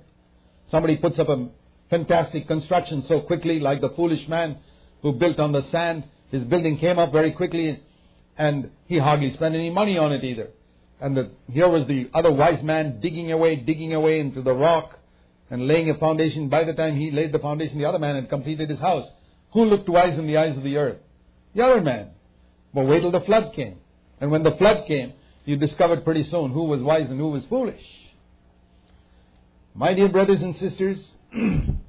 [0.70, 1.48] Somebody puts up a
[1.92, 4.56] fantastic construction so quickly, like the foolish man
[5.02, 6.04] who built on the sand.
[6.30, 7.82] His building came up very quickly,
[8.38, 10.48] and he hardly spent any money on it either.
[11.02, 14.98] And the, here was the other wise man digging away, digging away into the rock
[15.50, 16.48] and laying a foundation.
[16.48, 19.06] By the time he laid the foundation, the other man had completed his house.
[19.52, 20.98] Who looked wise in the eyes of the earth?
[21.54, 22.12] The other man.
[22.72, 23.76] But wait till the flood came.
[24.18, 25.12] And when the flood came,
[25.44, 27.84] you discovered pretty soon who was wise and who was foolish.
[29.74, 31.12] My dear brothers and sisters,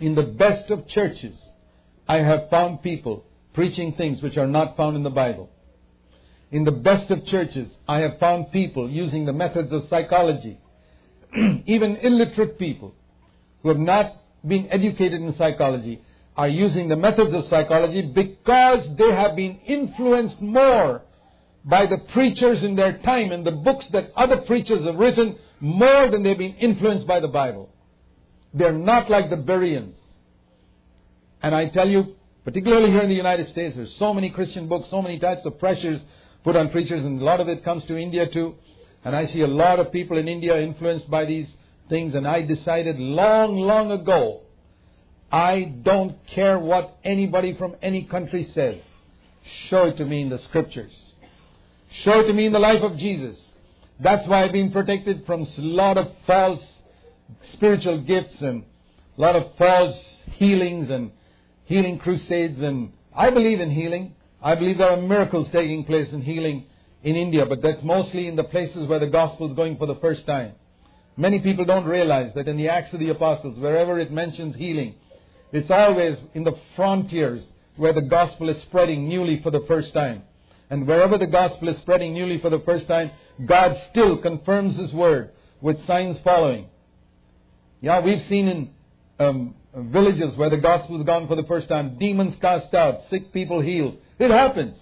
[0.00, 1.36] in the best of churches,
[2.08, 3.24] I have found people
[3.54, 5.50] preaching things which are not found in the Bible
[6.52, 10.60] in the best of churches, I have found people using the methods of psychology,
[11.66, 12.94] even illiterate people
[13.62, 14.12] who have not
[14.46, 16.02] been educated in psychology
[16.36, 21.00] are using the methods of psychology because they have been influenced more
[21.64, 26.10] by the preachers in their time and the books that other preachers have written more
[26.10, 27.70] than they've been influenced by the Bible.
[28.54, 29.96] They're not like the Bereans.
[31.42, 34.90] And I tell you, particularly here in the United States, there's so many Christian books,
[34.90, 36.00] so many types of pressures
[36.44, 38.54] put on preachers, and a lot of it comes to India too.
[39.04, 41.48] And I see a lot of people in India influenced by these
[41.88, 44.40] things, and I decided long, long ago,
[45.30, 48.76] I don't care what anybody from any country says.
[49.68, 50.92] Show it to me in the scriptures.
[51.90, 53.36] Show it to me in the life of Jesus.
[53.98, 56.62] That's why I've been protected from a lot of false
[57.52, 58.64] spiritual gifts and
[59.16, 59.96] a lot of false
[60.32, 61.10] healings and
[61.64, 62.60] healing crusades.
[62.62, 64.14] And I believe in healing.
[64.42, 66.64] I believe there are miracles taking place in healing
[67.02, 69.96] in India, but that's mostly in the places where the gospel is going for the
[69.96, 70.52] first time.
[71.16, 74.94] Many people don't realize that in the Acts of the Apostles, wherever it mentions healing,
[75.52, 77.42] It's always in the frontiers
[77.76, 80.22] where the gospel is spreading newly for the first time.
[80.70, 83.10] And wherever the gospel is spreading newly for the first time,
[83.44, 86.66] God still confirms His word with signs following.
[87.82, 88.70] Yeah, we've seen in
[89.18, 93.32] um, villages where the gospel has gone for the first time, demons cast out, sick
[93.32, 93.96] people healed.
[94.20, 94.78] It happens.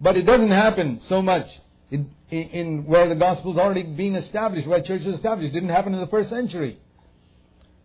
[0.00, 1.48] But it doesn't happen so much
[1.90, 5.50] in, in, where the gospel is already being established, where church is established.
[5.50, 6.78] It didn't happen in the first century.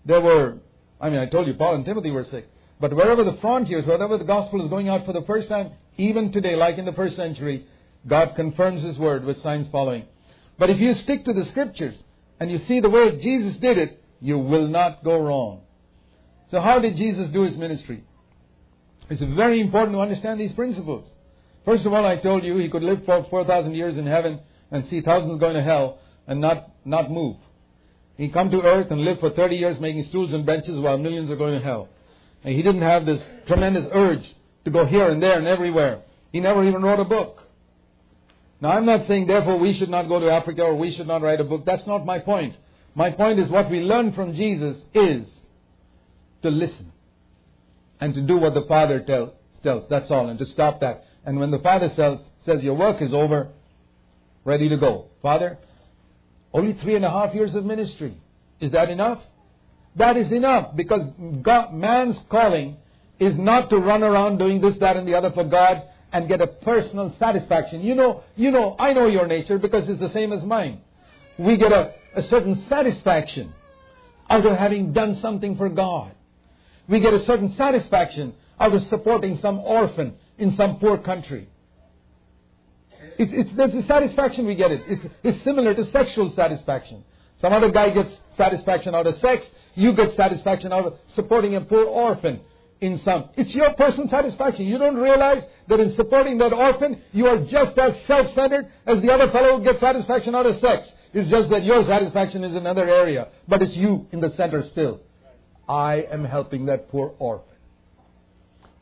[0.06, 0.60] There were,
[1.02, 2.48] I mean, I told you Paul and Timothy were sick.
[2.80, 6.32] But wherever the frontiers, wherever the gospel is going out for the first time, even
[6.32, 7.66] today, like in the first century,
[8.06, 10.06] God confirms His word with signs following.
[10.60, 11.96] But if you stick to the scriptures
[12.40, 15.62] and you see the way Jesus did it, you will not go wrong.
[16.50, 18.04] So, how did Jesus do His ministry?
[19.08, 21.08] It's very important to understand these principles.
[21.64, 24.40] First of all, I told you he could live for 4,000 years in heaven
[24.72, 27.38] and see thousands going to hell and not, not move.
[28.18, 31.30] He come to earth and live for 30 years making stools and benches while millions
[31.30, 31.90] are going to hell.
[32.44, 34.36] And he didn't have this tremendous urge
[34.66, 36.02] to go here and there and everywhere.
[36.32, 37.44] He never even wrote a book.
[38.60, 41.22] Now, I'm not saying, therefore, we should not go to Africa or we should not
[41.22, 41.64] write a book.
[41.66, 42.56] That's not my point.
[42.96, 45.28] My point is what we learn from Jesus is
[46.42, 46.92] to listen
[48.00, 49.88] and to do what the Father tell, tells.
[49.90, 51.04] That's all, and to stop that.
[51.26, 53.50] And when the Father says, says, Your work is over,
[54.46, 55.08] ready to go.
[55.22, 55.58] Father,
[56.54, 58.16] only three and a half years of ministry.
[58.62, 59.22] Is that enough?
[59.98, 61.02] That is enough because
[61.42, 62.78] God, man's calling
[63.20, 66.42] is not to run around doing this, that, and the other for God and get
[66.42, 67.82] a personal satisfaction.
[67.82, 70.82] You know, you know, I know your nature because it's the same as mine.
[71.38, 73.54] We get a, a certain satisfaction
[74.30, 76.12] out of having done something for God.
[76.88, 81.50] We get a certain satisfaction out of supporting some orphan in some poor country.
[83.18, 84.82] It's, it's, a satisfaction we get it.
[84.88, 87.04] It's, it's similar to sexual satisfaction.
[87.42, 89.46] Some other guy gets satisfaction out of sex.
[89.76, 92.42] You get satisfaction out of supporting a poor orphan
[92.82, 93.30] in some.
[93.36, 94.66] It's your personal satisfaction.
[94.66, 99.12] You don't realize that in supporting that orphan, you are just as self-centered as the
[99.12, 100.88] other fellow who gets satisfaction out of sex.
[101.16, 105.00] It's just that your satisfaction is another area, but it's you in the center still.
[105.68, 107.56] I am helping that poor orphan.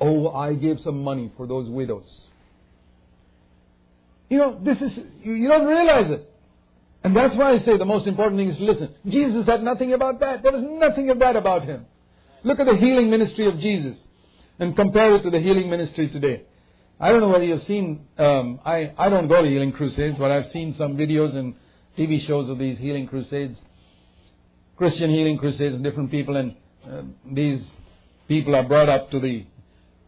[0.01, 2.09] Oh, I gave some money for those widows.
[4.31, 6.27] You know, this is, you don't realize it.
[7.03, 8.95] And that's why I say the most important thing is to listen.
[9.07, 10.41] Jesus had nothing about that.
[10.41, 11.85] There was nothing of that about him.
[12.43, 13.95] Look at the healing ministry of Jesus
[14.57, 16.41] and compare it to the healing ministry today.
[16.99, 20.31] I don't know whether you've seen, um, I, I don't go to healing crusades, but
[20.31, 21.53] I've seen some videos and
[21.97, 23.57] TV shows of these healing crusades,
[24.77, 26.55] Christian healing crusades, and different people, and
[26.89, 27.01] uh,
[27.31, 27.61] these
[28.27, 29.45] people are brought up to the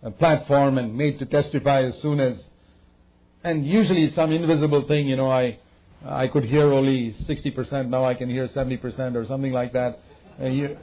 [0.03, 2.37] uh, platform and made to testify as soon as,
[3.43, 5.59] and usually some invisible thing, you know, I,
[6.03, 9.99] I could hear only 60%, now I can hear 70% or something like that.
[10.41, 10.77] Uh, you,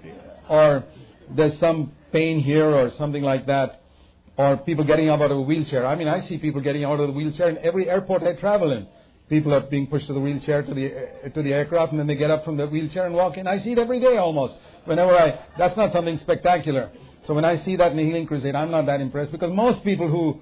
[0.48, 0.84] or
[1.30, 3.82] there's some pain here or something like that,
[4.36, 5.86] or people getting out of a wheelchair.
[5.86, 8.72] I mean, I see people getting out of the wheelchair in every airport I travel
[8.72, 8.86] in.
[9.28, 12.06] People are being pushed to the wheelchair to the uh, to the aircraft, and then
[12.06, 13.46] they get up from the wheelchair and walk in.
[13.46, 14.54] I see it every day almost.
[14.84, 16.90] Whenever I, that's not something spectacular.
[17.26, 19.84] So when I see that in a healing crusade, I'm not that impressed because most
[19.84, 20.40] people who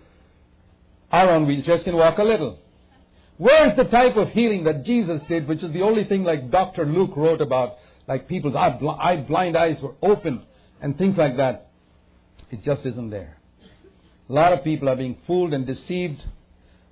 [1.13, 2.59] are on wheelchairs can walk a little.
[3.37, 6.85] Where's the type of healing that Jesus did, which is the only thing like Dr.
[6.85, 8.77] Luke wrote about, like people's eye,
[9.27, 10.43] blind eyes were opened
[10.81, 11.71] and things like that.
[12.51, 13.39] It just isn't there.
[14.29, 16.23] A lot of people are being fooled and deceived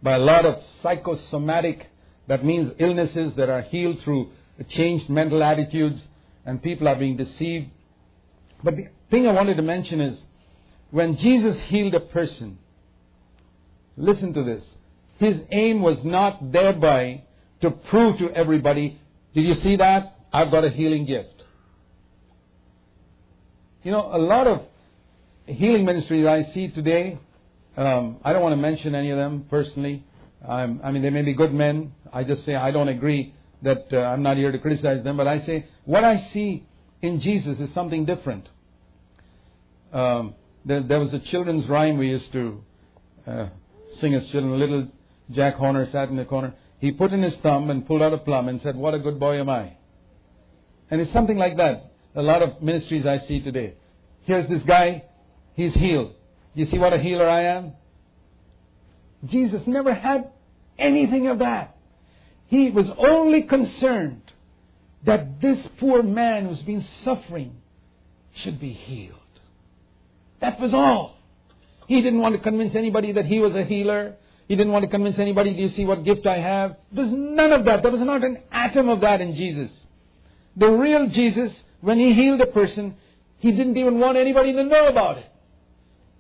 [0.03, 1.87] by a lot of psychosomatic,
[2.27, 4.31] that means illnesses that are healed through
[4.69, 6.05] changed mental attitudes,
[6.45, 7.71] and people are being deceived.
[8.63, 10.21] But the thing I wanted to mention is
[10.91, 12.59] when Jesus healed a person,
[13.97, 14.65] listen to this.
[15.19, 17.23] His aim was not thereby
[17.61, 19.01] to prove to everybody,
[19.35, 20.17] did you see that?
[20.33, 21.45] I've got a healing gift.
[23.83, 24.63] You know, a lot of
[25.47, 27.19] healing ministries I see today,
[27.79, 30.05] um, I don't want to mention any of them personally.
[30.47, 31.93] I mean, they may be good men.
[32.13, 35.27] I just say I don't agree that uh, I'm not here to criticize them, but
[35.27, 36.65] I say what I see
[37.03, 38.49] in Jesus is something different.
[39.93, 42.63] Um, there, there, was a children's rhyme we used to
[43.27, 43.49] uh,
[44.01, 44.59] sing as children.
[44.59, 44.89] Little
[45.31, 46.55] Jack Horner sat in the corner.
[46.79, 49.19] He put in his thumb and pulled out a plum and said, What a good
[49.19, 49.77] boy am I.
[50.91, 53.75] And it's something like that a lot of ministries I see today.
[54.23, 55.05] Here's this guy,
[55.55, 56.15] he's healed.
[56.59, 57.73] You see what a healer I am?
[59.27, 60.31] Jesus never had
[60.79, 61.77] anything of that.
[62.47, 64.23] He was only concerned
[65.05, 67.57] that this poor man who's been suffering
[68.35, 69.15] should be healed.
[70.41, 71.17] That was all.
[71.87, 74.17] He didn't want to convince anybody that he was a healer.
[74.49, 76.77] He didn't want to convince anybody, do you see what gift I have?
[76.91, 77.83] There's none of that.
[77.83, 79.71] There was not an atom of that in Jesus.
[80.57, 82.97] The real Jesus when he healed a person,
[83.39, 85.27] He didn't even want anybody to know about it.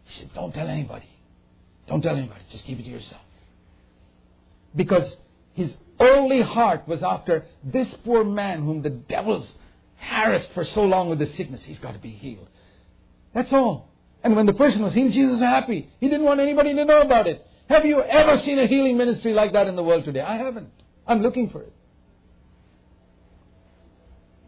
[0.09, 1.09] He said, Don't tell anybody.
[1.86, 2.40] Don't tell anybody.
[2.50, 3.22] Just keep it to yourself.
[4.74, 5.14] Because
[5.54, 9.48] his only heart was after this poor man whom the devils
[9.96, 11.62] harassed for so long with the sickness.
[11.64, 12.48] He's got to be healed.
[13.34, 13.88] That's all.
[14.22, 15.88] And when the person was healed, Jesus was happy.
[16.00, 17.44] He didn't want anybody to know about it.
[17.68, 20.20] Have you ever seen a healing ministry like that in the world today?
[20.20, 20.70] I haven't.
[21.06, 21.72] I'm looking for it.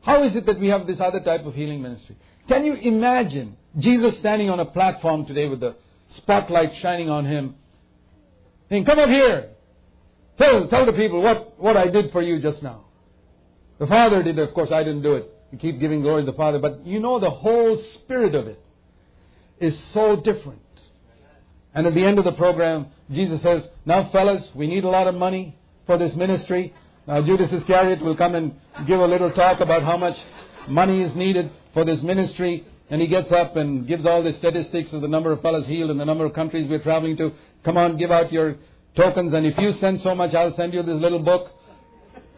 [0.02, 2.16] How is it that we have this other type of healing ministry?
[2.50, 5.76] Can you imagine Jesus standing on a platform today with the
[6.14, 7.54] spotlight shining on him,
[8.68, 9.50] saying, Come up here.
[10.36, 12.86] Tell, tell the people what, what I did for you just now.
[13.78, 15.32] The Father did it, of course, I didn't do it.
[15.52, 18.60] You keep giving glory to the Father, but you know the whole spirit of it
[19.60, 20.60] is so different.
[21.72, 25.06] And at the end of the program, Jesus says, Now, fellas, we need a lot
[25.06, 26.74] of money for this ministry.
[27.06, 28.56] Now, Judas Iscariot will come and
[28.88, 30.18] give a little talk about how much
[30.70, 32.64] money is needed for this ministry.
[32.90, 35.90] And he gets up and gives all the statistics of the number of fellows healed
[35.90, 37.32] and the number of countries we're traveling to.
[37.64, 38.56] Come on, give out your
[38.96, 39.32] tokens.
[39.32, 41.52] And if you send so much, I'll send you this little book.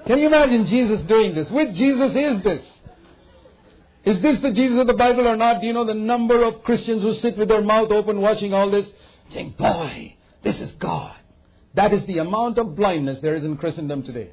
[0.07, 1.51] Can you imagine Jesus doing this?
[1.51, 2.63] Which Jesus is this?
[4.05, 5.61] Is this the Jesus of the Bible or not?
[5.61, 8.71] Do you know the number of Christians who sit with their mouth open watching all
[8.71, 8.87] this,
[9.31, 11.15] saying, Boy, this is God.
[11.75, 14.31] That is the amount of blindness there is in Christendom today.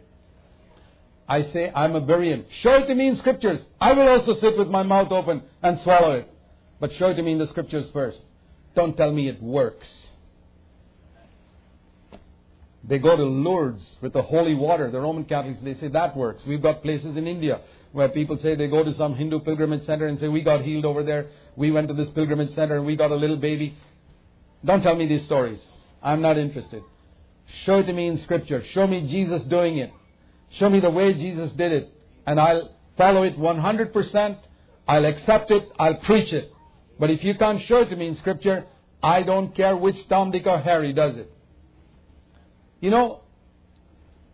[1.30, 2.44] I say, I'm a Berean.
[2.62, 3.60] Show it to me in scriptures.
[3.80, 6.28] I will also sit with my mouth open and swallow it.
[6.80, 8.20] But show it to me in the scriptures first.
[8.76, 9.88] Don't tell me it works.
[12.84, 14.90] They go to Lourdes with the holy water.
[14.90, 16.44] The Roman Catholics, they say that works.
[16.48, 17.62] We've got places in India
[17.92, 20.86] where people say they go to some Hindu pilgrimage center and say, We got healed
[20.86, 21.28] over there.
[21.56, 23.76] We went to this pilgrimage center and we got a little baby.
[24.66, 25.60] Don't tell me these stories.
[26.02, 26.82] I'm not interested.
[27.66, 28.64] Show it to me in Scripture.
[28.72, 29.92] Show me Jesus doing it.
[30.52, 31.94] Show me the way Jesus did it.
[32.26, 34.38] And I'll follow it 100%.
[34.88, 35.72] I'll accept it.
[35.78, 36.52] I'll preach it.
[37.00, 38.66] But if you can't show it to me in Scripture,
[39.02, 41.32] I don't care which Tom, Dick, or Harry does it.
[42.82, 43.22] You know,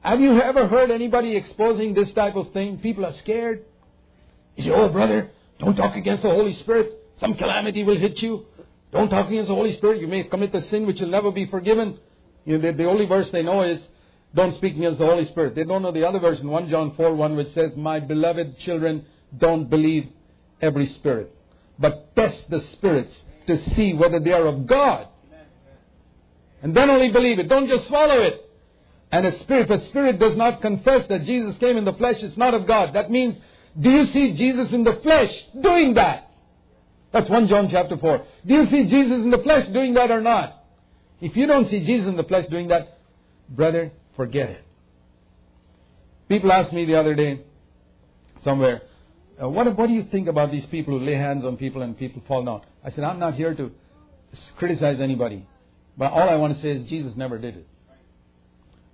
[0.01, 2.78] have you ever heard anybody exposing this type of thing?
[2.80, 3.66] People are scared.
[4.55, 6.91] You say, oh, brother, don't talk against the Holy Spirit.
[7.20, 8.45] Some calamity will hit you.
[8.91, 9.99] Don't talk against the Holy Spirit.
[10.01, 11.99] You may commit the sin which will never be forgiven.
[12.45, 13.82] You know, the, the only verse they know is,
[14.36, 15.56] don't speak against the Holy Spirit.
[15.56, 18.60] They don't know the other verse in 1 John 4 1, which says, My beloved
[18.60, 19.06] children,
[19.38, 20.10] don't believe
[20.62, 21.34] every spirit,
[21.80, 23.16] but test the spirits
[23.48, 25.08] to see whether they are of God.
[26.62, 27.48] And then only believe it.
[27.48, 28.42] Don't just swallow it.
[29.12, 32.38] And a spirit, a spirit does not confess that Jesus came in the flesh, it's
[32.38, 32.94] not of God.
[32.94, 33.38] That means,
[33.80, 35.32] do you see Jesus in the flesh
[35.62, 36.32] doing that?
[37.14, 38.26] That's 1 John chapter 4.
[38.46, 40.64] Do you see Jesus in the flesh doing that or not?
[41.22, 42.98] If you don't see Jesus in the flesh doing that,
[43.48, 44.63] brother, forget it.
[46.28, 47.41] People asked me the other day,
[48.43, 48.82] somewhere,
[49.41, 51.97] uh, what, what do you think about these people who lay hands on people and
[51.97, 52.61] people fall down?
[52.84, 53.72] I said, I'm not here to
[54.57, 55.45] criticize anybody.
[55.97, 57.68] But all I want to say is Jesus never did it.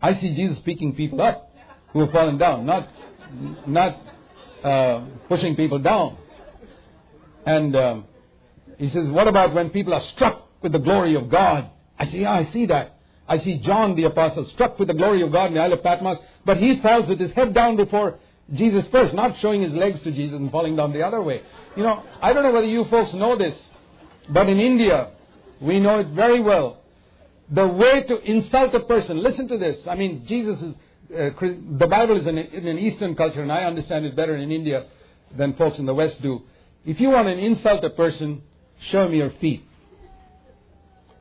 [0.02, 1.54] I see Jesus picking people up
[1.94, 2.90] who have fallen down, not,
[3.68, 3.98] not
[4.64, 6.18] uh, pushing people down.
[7.46, 8.06] And um,
[8.78, 11.70] he says, What about when people are struck with the glory of God?
[11.98, 12.98] I say, Yeah, I see that.
[13.28, 15.84] I see John the Apostle struck with the glory of God in the Isle of
[15.84, 18.20] Patmos, but he falls with his head down before
[18.54, 21.42] Jesus first, not showing his legs to Jesus and falling down the other way.
[21.76, 23.58] You know, I don't know whether you folks know this,
[24.30, 25.12] but in India,
[25.62, 26.80] we know it very well.
[27.50, 29.80] The way to insult a person, listen to this.
[29.88, 30.74] I mean, Jesus is,
[31.16, 31.30] uh,
[31.78, 34.86] the Bible is in, in an Eastern culture, and I understand it better in India
[35.38, 36.42] than folks in the West do.
[36.86, 38.42] If you want to insult a person,
[38.90, 39.64] show him your feet.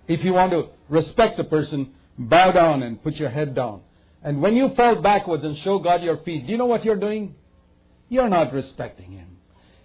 [0.09, 3.81] If you want to respect a person, bow down and put your head down.
[4.23, 6.97] And when you fall backwards and show God your feet, do you know what you're
[6.97, 7.35] doing?
[8.09, 9.39] You're not respecting Him.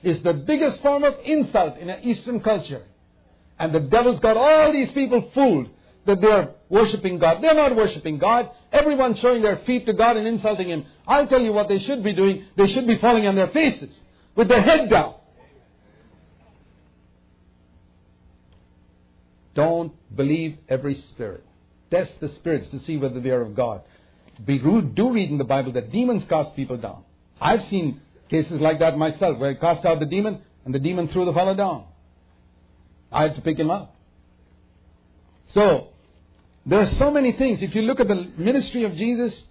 [0.03, 2.83] It's the biggest form of insult in an Eastern culture.
[3.57, 5.69] And the devil's got all these people fooled
[6.05, 7.41] that they're worshiping God.
[7.41, 8.49] They're not worshiping God.
[8.71, 10.85] Everyone's showing their feet to God and insulting Him.
[11.07, 12.45] I'll tell you what they should be doing.
[12.57, 13.95] They should be falling on their faces
[14.35, 15.15] with their head down.
[19.55, 21.43] Don't believe every spirit.
[21.89, 23.81] Test the spirits to see whether they are of God.
[24.45, 27.03] We do read in the Bible that demons cast people down.
[27.39, 31.07] I've seen cases like that myself where I cast out the demon and the demon
[31.07, 31.85] threw the fellow down.
[33.11, 33.95] I had to pick him up.
[35.53, 35.89] So,
[36.65, 37.61] there are so many things.
[37.61, 39.43] If you look at the ministry of Jesus,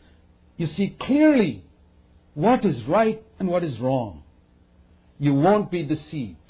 [0.56, 1.64] you see clearly
[2.34, 4.22] what is right and what is wrong.
[5.18, 6.43] You won't be deceived.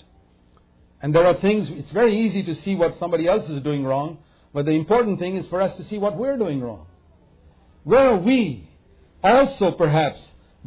[1.05, 4.17] And there are things, it's very easy to see what somebody else is doing wrong,
[4.55, 6.87] but the important thing is for us to see what we're doing wrong.
[7.83, 8.71] Where are we
[9.23, 10.19] also perhaps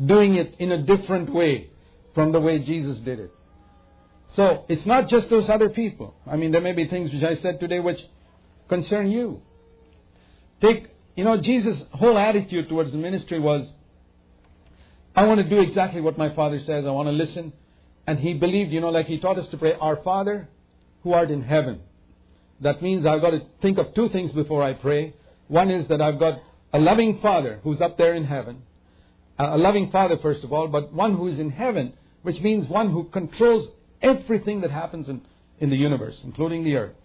[0.05, 1.71] doing it in a different way
[2.13, 3.31] from the way Jesus did it?
[4.35, 6.13] So it's not just those other people.
[6.27, 8.05] I mean, there may be things which I said today which
[8.69, 9.41] concern you.
[10.61, 13.67] Take, you know, Jesus' whole attitude towards the ministry was,
[15.15, 16.85] I want to do exactly what my Father says.
[16.85, 17.53] I want to listen.
[18.07, 20.47] And he believed, you know, like he taught us to pray, Our Father
[21.03, 21.81] who art in heaven.
[22.61, 25.13] That means I've got to think of two things before I pray.
[25.47, 26.39] One is that I've got
[26.73, 28.63] a loving Father who's up there in heaven.
[29.37, 31.93] A loving Father, first of all, but one who is in heaven,
[32.23, 33.67] which means one who controls
[34.01, 35.21] everything that happens in,
[35.59, 36.95] in the universe, including the earth.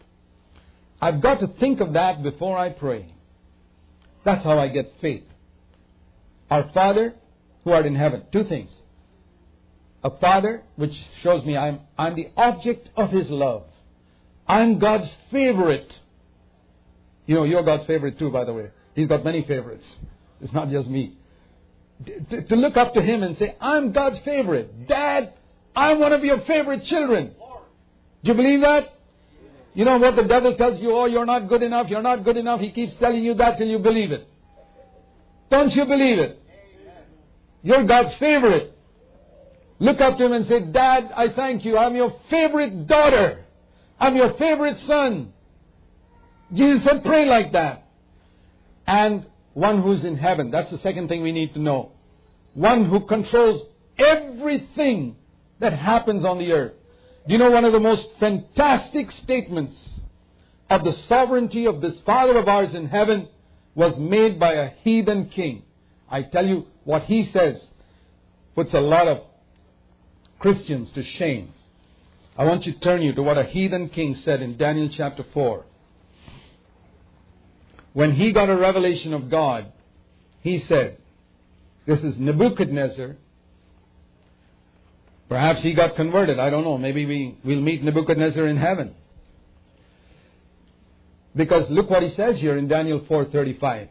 [1.00, 3.12] I've got to think of that before I pray.
[4.24, 5.24] That's how I get faith.
[6.50, 7.14] Our Father
[7.64, 8.22] who art in heaven.
[8.32, 8.70] Two things.
[10.04, 13.64] A Father, which shows me I'm, I'm the object of His love.
[14.48, 15.92] I'm God's favorite.
[17.26, 18.70] You know, you're God's favorite too, by the way.
[18.94, 19.86] He's got many favorites.
[20.40, 21.16] It's not just me.
[22.30, 24.88] To, to look up to Him and say, I'm God's favorite.
[24.88, 25.32] Dad,
[25.74, 27.32] I'm one of your favorite children.
[28.24, 28.92] Do you believe that?
[29.74, 32.36] You know what the devil tells you, oh, you're not good enough, you're not good
[32.36, 32.60] enough.
[32.60, 34.28] He keeps telling you that till you believe it.
[35.48, 36.42] Don't you believe it?
[37.62, 38.76] You're God's favorite.
[39.82, 41.76] Look up to him and say, Dad, I thank you.
[41.76, 43.44] I'm your favorite daughter.
[43.98, 45.32] I'm your favorite son.
[46.52, 47.88] Jesus said, pray like that.
[48.86, 50.52] And one who's in heaven.
[50.52, 51.90] That's the second thing we need to know.
[52.54, 53.60] One who controls
[53.98, 55.16] everything
[55.58, 56.74] that happens on the earth.
[57.26, 60.00] Do you know one of the most fantastic statements
[60.70, 63.26] of the sovereignty of this Father of ours in heaven
[63.74, 65.64] was made by a heathen king?
[66.08, 67.60] I tell you, what he says
[68.54, 69.22] puts a lot of
[70.42, 71.54] Christians to shame.
[72.36, 75.24] I want you to turn you to what a heathen king said in Daniel chapter
[75.32, 75.64] 4.
[77.94, 79.72] When he got a revelation of God,
[80.40, 80.98] he said,
[81.86, 83.16] This is Nebuchadnezzar
[85.32, 86.38] Perhaps he got converted.
[86.38, 86.76] I don't know.
[86.76, 88.94] Maybe we, we'll meet Nebuchadnezzar in heaven.
[91.34, 93.88] Because look what he says here in Daniel 4:35.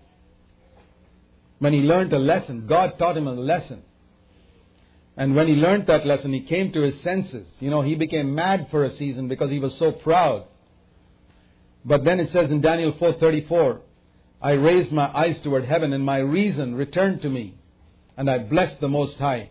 [1.58, 3.82] When he learned a lesson, God taught him a lesson.
[5.18, 7.46] And when he learned that lesson, he came to his senses.
[7.60, 10.46] You know, he became mad for a season because he was so proud.
[11.84, 13.80] But then it says in Daniel 4:34,
[14.42, 17.56] I raised my eyes toward heaven and my reason returned to me,
[18.18, 19.50] and I blessed the Most High.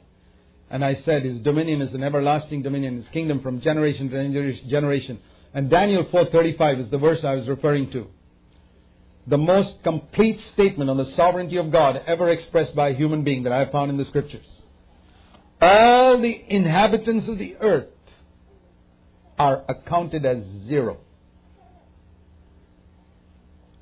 [0.71, 5.21] And I said, His dominion is an everlasting dominion, His kingdom from generation to generation.
[5.53, 8.07] And Daniel 4.35 is the verse I was referring to.
[9.27, 13.43] The most complete statement on the sovereignty of God ever expressed by a human being
[13.43, 14.60] that I have found in the scriptures.
[15.61, 17.89] All the inhabitants of the earth
[19.39, 20.99] are accounted as zero.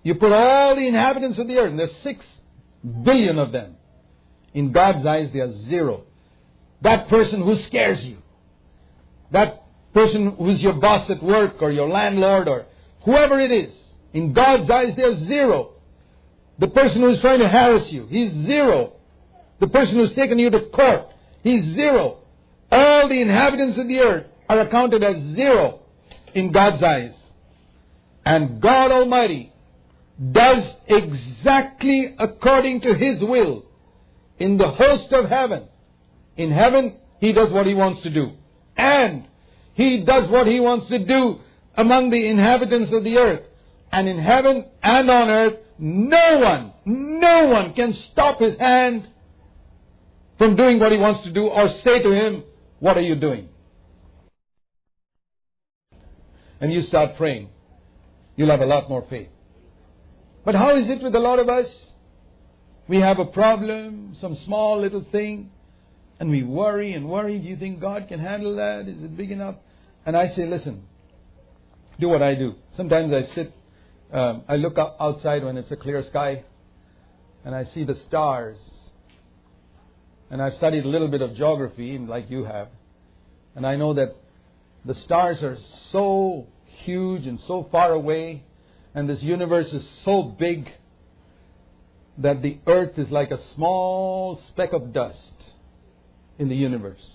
[0.02, 2.24] You put all the inhabitants of the earth, and there's six
[3.02, 3.76] billion of them.
[4.54, 6.04] In God's eyes, they are zero
[6.82, 8.18] that person who scares you,
[9.30, 9.62] that
[9.92, 12.66] person who's your boss at work or your landlord or
[13.02, 13.72] whoever it is,
[14.12, 15.72] in God's eyes they're zero.
[16.58, 18.94] The person who's trying to harass you, he's zero.
[19.60, 21.06] The person who's taken you to court,
[21.48, 22.18] he's zero.
[22.70, 25.80] All the inhabitants of the earth are accounted as zero
[26.34, 27.14] in God's eyes.
[28.24, 29.52] And God Almighty
[30.32, 33.64] does exactly according to His will
[34.38, 35.68] in the host of heaven
[36.38, 38.30] in heaven, he does what he wants to do.
[38.76, 39.28] And
[39.74, 41.40] he does what he wants to do
[41.76, 43.42] among the inhabitants of the earth.
[43.90, 49.08] And in heaven and on earth, no one, no one can stop his hand
[50.38, 52.44] from doing what he wants to do or say to him,
[52.78, 53.48] What are you doing?
[56.60, 57.50] And you start praying.
[58.36, 59.28] You'll have a lot more faith.
[60.44, 61.66] But how is it with a lot of us?
[62.88, 65.50] We have a problem, some small little thing,
[66.18, 67.38] and we worry and worry.
[67.38, 68.88] Do you think God can handle that?
[68.88, 69.56] Is it big enough?
[70.06, 70.84] And I say, listen,
[72.00, 72.54] do what I do.
[72.76, 73.52] Sometimes I sit,
[74.12, 76.44] um, I look up outside when it's a clear sky,
[77.44, 78.56] and I see the stars.
[80.30, 82.68] And I've studied a little bit of geography, like you have,
[83.56, 84.14] and I know that
[84.84, 85.58] the stars are
[85.90, 86.46] so
[86.84, 88.44] huge and so far away,
[88.94, 90.70] and this universe is so big
[92.18, 95.32] that the earth is like a small speck of dust
[96.38, 97.06] in the universe.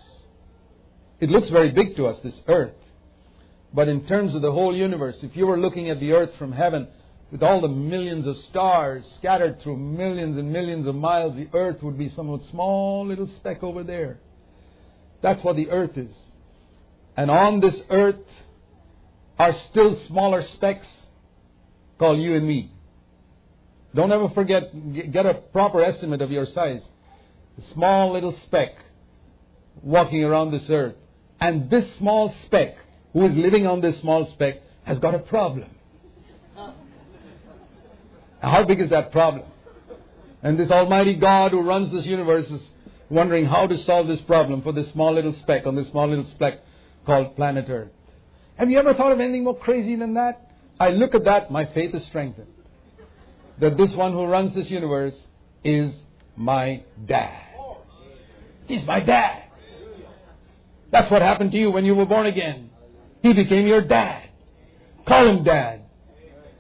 [1.20, 2.74] It looks very big to us, this earth.
[3.74, 6.52] But in terms of the whole universe, if you were looking at the earth from
[6.52, 6.88] heaven
[7.34, 11.82] with all the millions of stars scattered through millions and millions of miles, the earth
[11.82, 14.20] would be some small little speck over there.
[15.24, 16.16] That's what the earth is.
[17.18, 18.22] And on this earth
[19.40, 20.88] are still smaller specks
[21.98, 22.72] called you and me.
[23.96, 24.72] Don't ever forget,
[25.12, 26.84] get a proper estimate of your size.
[27.58, 28.76] A small little speck
[29.82, 30.94] walking around this earth.
[31.42, 32.76] And this small speck,
[33.12, 35.73] who is living on this small speck, has got a problem.
[38.44, 39.46] How big is that problem?
[40.44, 42.62] And this Almighty God who runs this universe is
[43.10, 46.30] wondering how to solve this problem for this small little speck on this small little
[46.32, 46.60] speck
[47.06, 47.92] called planet Earth.
[48.58, 50.52] Have you ever thought of anything more crazy than that?
[50.78, 52.48] I look at that, my faith is strengthened.
[53.60, 55.16] That this one who runs this universe
[55.64, 55.94] is
[56.36, 57.40] my dad.
[58.66, 59.44] He's my dad.
[60.92, 62.72] That's what happened to you when you were born again.
[63.22, 64.30] He became your dad.
[65.08, 65.83] Call him dad.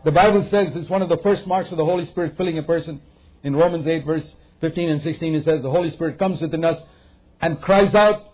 [0.04, 2.64] The Bible says it's one of the first marks of the Holy Spirit filling a
[2.64, 3.02] person.
[3.44, 4.26] In Romans 8, verse
[4.62, 6.82] 15 and 16, it says, The Holy Spirit comes within us
[7.42, 8.34] and cries out,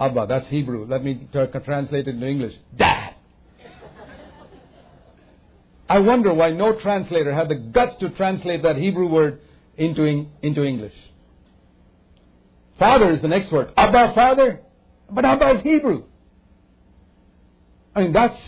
[0.00, 0.86] Abba, that's Hebrew.
[0.86, 2.54] Let me translate it into English.
[2.76, 3.14] Dad.
[5.88, 9.40] I wonder why no translator had the guts to translate that Hebrew word
[9.76, 10.92] into, into English.
[12.78, 13.72] Father is the next word.
[13.76, 14.60] Abba, Father.
[15.10, 16.04] But Abba is Hebrew.
[17.94, 18.38] I mean, that's,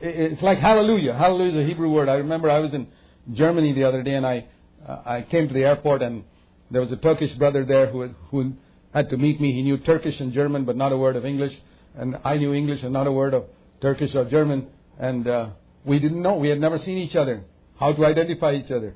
[0.00, 1.14] it's like hallelujah.
[1.14, 2.08] Hallelujah is a Hebrew word.
[2.08, 2.86] I remember I was in
[3.32, 4.46] Germany the other day and I,
[4.86, 6.24] uh, I came to the airport and
[6.70, 8.52] there was a Turkish brother there who, who
[8.94, 9.52] had to meet me.
[9.52, 11.52] He knew Turkish and German, but not a word of English.
[11.96, 13.44] And I knew English and not a word of
[13.80, 14.68] Turkish or German.
[14.98, 15.50] And uh,
[15.84, 16.36] we didn't know.
[16.36, 17.42] We had never seen each other.
[17.78, 18.94] How to identify each other.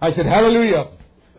[0.00, 0.88] I said, Hallelujah.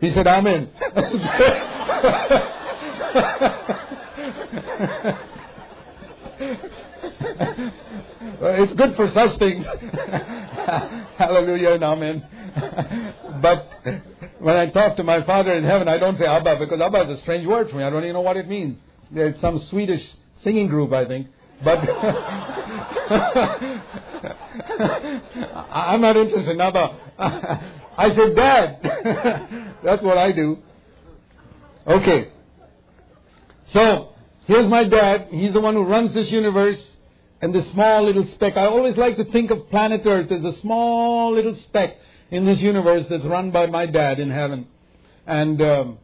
[0.00, 0.70] He said, Amen.
[8.40, 9.64] it's good for such things.
[11.18, 12.26] Hallelujah and Amen.
[13.42, 13.68] but
[14.38, 17.18] when I talk to my Father in heaven, I don't say Abba because Abba is
[17.18, 17.84] a strange word for me.
[17.84, 18.78] I don't even know what it means.
[19.12, 20.02] It's some Swedish
[20.42, 21.28] singing group, I think.
[21.64, 21.78] But
[25.70, 26.96] I'm not interested in Abba.
[27.96, 29.74] I say Dad.
[29.82, 30.58] That's what I do.
[31.86, 32.30] Okay.
[33.72, 34.14] So,
[34.48, 35.28] here's my dad.
[35.30, 36.82] He's the one who runs this universe
[37.40, 38.56] and this small little speck.
[38.56, 41.96] I always like to think of planet Earth as a small little speck
[42.30, 44.66] in this universe that's run by my dad in heaven.
[45.26, 45.98] And, um,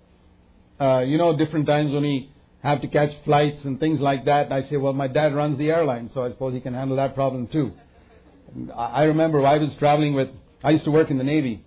[0.81, 2.31] uh, you know, different times when we
[2.63, 5.71] have to catch flights and things like that, I say, well, my dad runs the
[5.71, 7.73] airline, so I suppose he can handle that problem too.
[8.77, 10.29] I remember I was traveling with,
[10.63, 11.65] I used to work in the Navy.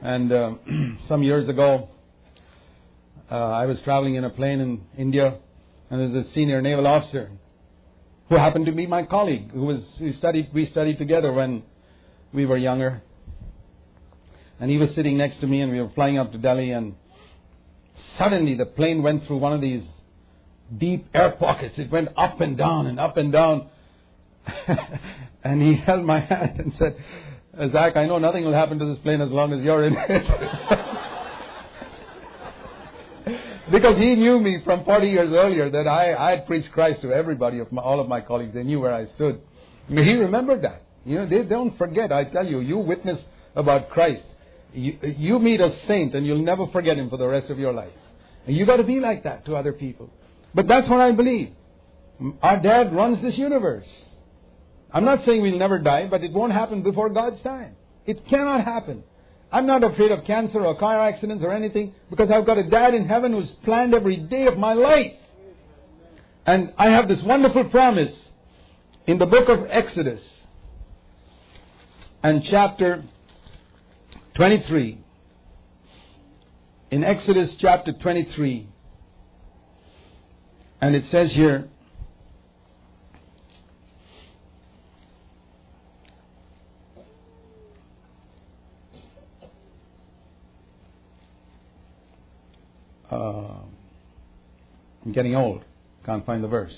[0.00, 0.54] And uh,
[1.08, 1.88] some years ago,
[3.30, 5.38] uh, I was traveling in a plane in India,
[5.92, 7.30] and there was a senior naval officer
[8.30, 11.62] who happened to be my colleague, who was who studied we studied together when
[12.32, 13.02] we were younger.
[14.58, 16.94] And he was sitting next to me, and we were flying up to Delhi, and
[18.16, 19.84] suddenly the plane went through one of these
[20.78, 21.78] deep air pockets.
[21.78, 23.68] It went up and down and up and down.
[25.44, 26.96] and he held my hand and said,
[27.70, 30.96] Zach, I know nothing will happen to this plane as long as you're in it.
[33.72, 37.12] because he knew me from 40 years earlier that I, I had preached Christ to
[37.12, 38.52] everybody, of my, all of my colleagues.
[38.52, 39.40] They knew where I stood.
[39.88, 40.82] He remembered that.
[41.06, 42.12] You know, they don't forget.
[42.12, 43.18] I tell you, you witness
[43.56, 44.24] about Christ.
[44.74, 47.72] You, you meet a saint and you'll never forget him for the rest of your
[47.72, 47.92] life.
[48.46, 50.10] And you got to be like that to other people.
[50.54, 51.54] But that's what I believe.
[52.42, 53.88] Our dad runs this universe.
[54.92, 57.76] I'm not saying we'll never die, but it won't happen before God's time.
[58.04, 59.04] It cannot happen.
[59.52, 62.94] I'm not afraid of cancer or car accidents or anything because I've got a dad
[62.94, 65.12] in heaven who's planned every day of my life.
[66.46, 68.16] And I have this wonderful promise
[69.06, 70.22] in the book of Exodus
[72.22, 73.04] and chapter
[74.34, 74.98] 23.
[76.90, 78.68] In Exodus chapter 23,
[80.80, 81.68] and it says here,
[93.12, 93.58] uh,
[95.04, 95.64] I'm getting old.
[96.04, 96.76] Can't find the verse.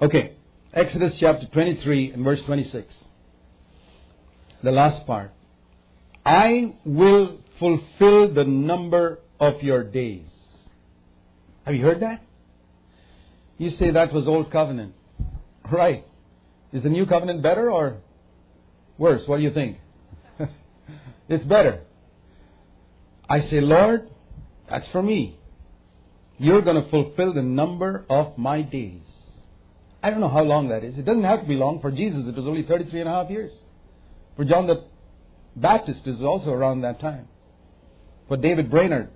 [0.00, 0.34] Okay.
[0.72, 2.92] Exodus chapter 23 and verse 26
[4.62, 5.30] the last part.
[6.24, 10.28] I will fulfill the number of your days.
[11.64, 12.20] Have you heard that?
[13.58, 14.94] You say that was old covenant.
[15.68, 16.04] Right.
[16.72, 17.96] Is the new covenant better or
[18.98, 19.26] worse?
[19.26, 19.78] What do you think?
[21.28, 21.80] it's better.
[23.28, 24.08] I say, Lord,
[24.68, 25.38] that's for me.
[26.38, 29.02] You're going to fulfill the number of my days.
[30.02, 30.98] I don't know how long that is.
[30.98, 31.80] It doesn't have to be long.
[31.80, 33.52] For Jesus, it was only 33 and a half years.
[34.36, 34.84] For John the
[35.56, 37.28] Baptist is also around that time.
[38.28, 39.08] For David Brainerd,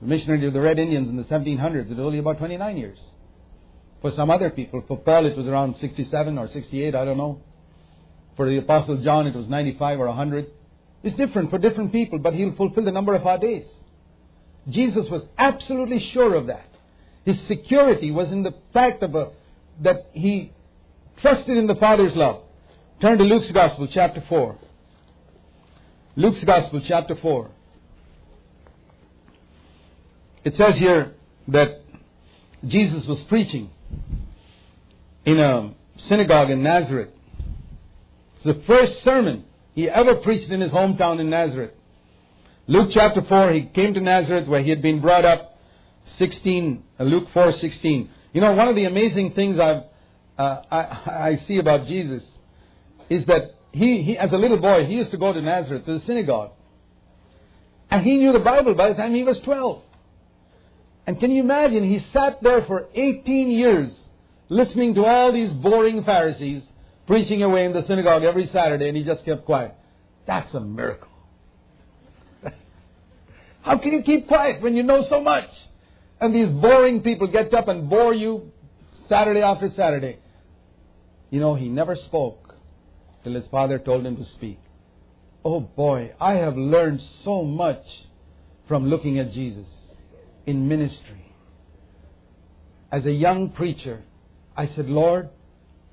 [0.00, 2.98] the missionary to the Red Indians in the 1700s, it was only about 29 years.
[4.02, 7.42] For some other people, for Paul it was around 67 or 68, I don't know.
[8.36, 10.46] For the Apostle John it was 95 or 100.
[11.02, 13.66] It's different for different people, but he'll fulfill the number of our days.
[14.68, 16.68] Jesus was absolutely sure of that.
[17.24, 19.30] His security was in the fact of a,
[19.80, 20.52] that he
[21.18, 22.42] trusted in the Father's love.
[23.00, 24.56] Turn to Luke's Gospel, chapter 4.
[26.16, 27.50] Luke's Gospel, chapter 4.
[30.44, 31.12] It says here
[31.48, 31.82] that
[32.66, 33.70] Jesus was preaching
[35.24, 37.10] in a synagogue in Nazareth.
[38.36, 39.44] It's the first sermon
[39.74, 41.72] he ever preached in his hometown in Nazareth.
[42.70, 45.58] Luke chapter 4, he came to Nazareth where he had been brought up.
[46.18, 48.08] 16, uh, Luke 4, 16.
[48.32, 49.82] You know, one of the amazing things I've,
[50.38, 52.22] uh, I, I see about Jesus
[53.08, 55.98] is that he, he, as a little boy, he used to go to Nazareth, to
[55.98, 56.52] the synagogue.
[57.90, 59.82] And he knew the Bible by the time he was 12.
[61.08, 63.92] And can you imagine, he sat there for 18 years
[64.48, 66.62] listening to all these boring Pharisees
[67.08, 69.74] preaching away in the synagogue every Saturday, and he just kept quiet.
[70.24, 71.09] That's a miracle.
[73.62, 75.48] How can you keep quiet when you know so much?
[76.20, 78.52] And these boring people get up and bore you
[79.08, 80.18] Saturday after Saturday.
[81.30, 82.54] You know, he never spoke
[83.24, 84.58] till his father told him to speak.
[85.44, 87.84] Oh boy, I have learned so much
[88.68, 89.66] from looking at Jesus
[90.46, 91.34] in ministry.
[92.92, 94.02] As a young preacher,
[94.56, 95.30] I said, Lord,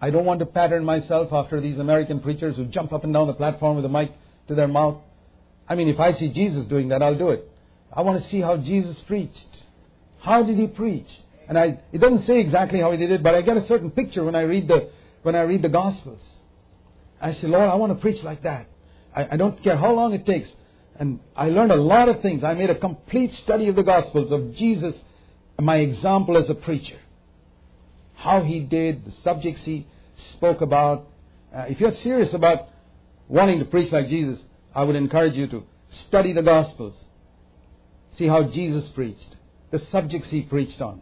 [0.02, 3.28] I don't want to pattern myself after these American preachers who jump up and down
[3.28, 4.12] the platform with a mic
[4.48, 4.98] to their mouth.
[5.68, 7.50] I mean, if I see Jesus doing that, I'll do it.
[7.94, 9.64] I want to see how Jesus preached.
[10.20, 11.10] How did he preach?
[11.48, 13.92] And I, it doesn't say exactly how he did it, but I get a certain
[13.92, 14.90] picture when I read the,
[15.24, 16.22] when I read the Gospels.
[17.22, 18.68] I say, Lord, I want to preach like that.
[19.16, 20.50] I, I don't care how long it takes.
[21.00, 22.44] And I learned a lot of things.
[22.44, 24.96] I made a complete study of the Gospels of Jesus,
[25.60, 27.00] my example as a preacher.
[28.16, 29.88] How he did, the subjects he
[30.32, 31.08] spoke about.
[31.56, 32.70] Uh, if you're serious about
[33.28, 34.40] wanting to preach like Jesus,
[34.76, 35.64] I would encourage you to
[36.08, 36.96] study the Gospels.
[38.18, 39.36] See how Jesus preached,
[39.72, 41.02] the subjects he preached on.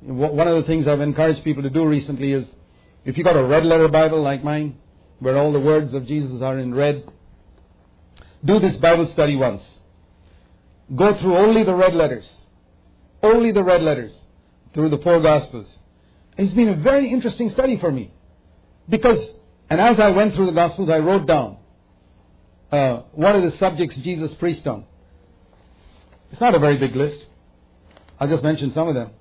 [0.00, 2.46] One of the things I've encouraged people to do recently is
[3.04, 4.76] if you've got a red letter Bible like mine,
[5.20, 7.04] where all the words of Jesus are in red,
[8.44, 9.62] do this Bible study once.
[10.94, 12.28] Go through only the red letters.
[13.22, 14.14] Only the red letters
[14.74, 15.68] through the four Gospels.
[16.36, 18.12] It's been a very interesting study for me.
[18.88, 19.24] Because,
[19.70, 21.56] and as I went through the Gospels, I wrote down
[22.70, 24.84] uh, one of the subjects Jesus preached on.
[26.34, 27.26] It's not a very big list.
[28.18, 29.12] I'll just mention some of them.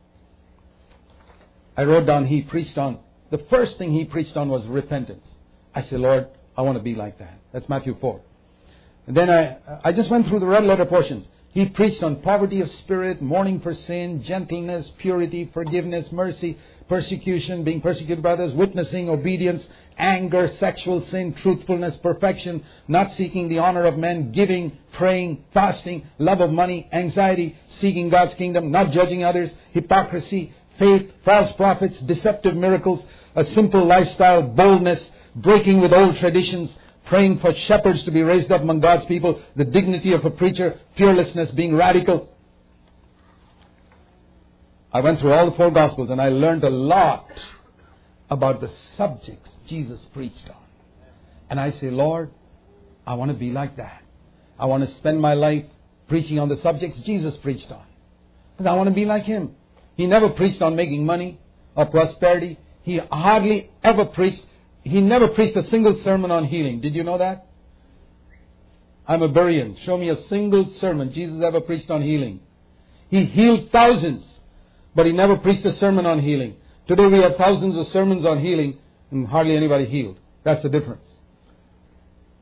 [1.77, 2.97] I wrote down he preached on,
[3.29, 5.27] the first thing he preached on was repentance.
[5.75, 7.37] I said, Lord, I want to be like that.
[7.51, 8.19] That's Matthew 4.
[9.05, 11.27] And then I, I just went through the red letter portions.
[11.53, 16.57] He preached on poverty of spirit, mourning for sin, gentleness, purity, forgiveness, mercy,
[16.89, 23.59] persecution, being persecuted by others, witnessing, obedience, anger, sexual sin, truthfulness, perfection, not seeking the
[23.59, 29.23] honor of men, giving, praying, fasting, love of money, anxiety, seeking God's kingdom, not judging
[29.23, 33.03] others, hypocrisy, faith, false prophets, deceptive miracles,
[33.35, 36.71] a simple lifestyle, boldness, breaking with old traditions,
[37.05, 40.79] praying for shepherds to be raised up among God's people, the dignity of a preacher,
[40.97, 42.29] fearlessness, being radical.
[44.91, 47.27] I went through all the four Gospels and I learned a lot
[48.29, 50.63] about the subjects Jesus preached on.
[51.49, 52.31] And I say, Lord,
[53.05, 54.01] I want to be like that.
[54.57, 55.65] I want to spend my life
[56.07, 57.83] preaching on the subjects Jesus preached on.
[58.55, 59.55] Because I want to be like him.
[59.95, 61.39] He never preached on making money
[61.75, 62.59] or prosperity.
[62.83, 64.43] He hardly ever preached
[64.83, 66.81] he never preached a single sermon on healing.
[66.81, 67.47] Did you know that?
[69.07, 69.77] I'm a Berean.
[69.79, 72.39] Show me a single sermon Jesus ever preached on healing.
[73.09, 74.25] He healed thousands,
[74.95, 76.55] but he never preached a sermon on healing.
[76.87, 78.77] Today we have thousands of sermons on healing
[79.11, 80.19] and hardly anybody healed.
[80.43, 81.05] That's the difference.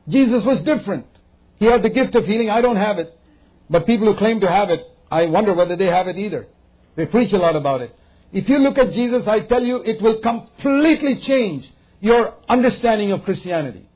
[0.08, 1.06] Jesus was different.
[1.58, 2.50] He had the gift of healing.
[2.50, 3.16] I don't have it.
[3.70, 6.48] But people who claim to have it, I wonder whether they have it either.
[6.96, 7.94] They preach a lot about it.
[8.32, 11.70] If you look at Jesus, I tell you, it will completely change
[12.02, 13.88] your understanding of Christianity.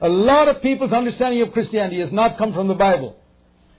[0.00, 3.16] A lot of people's understanding of Christianity has not come from the Bible.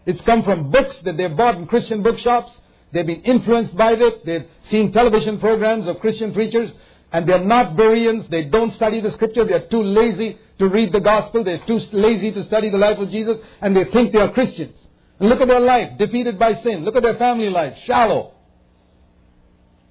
[0.05, 2.55] It's come from books that they've bought in Christian bookshops.
[2.93, 4.25] They've been influenced by it.
[4.25, 6.71] They've seen television programs of Christian preachers.
[7.11, 8.27] And they're not Bereans.
[8.29, 9.45] They don't study the scripture.
[9.45, 11.43] They're too lazy to read the gospel.
[11.43, 13.37] They're too lazy to study the life of Jesus.
[13.61, 14.77] And they think they are Christians.
[15.19, 16.85] And look at their life, defeated by sin.
[16.85, 18.33] Look at their family life, shallow.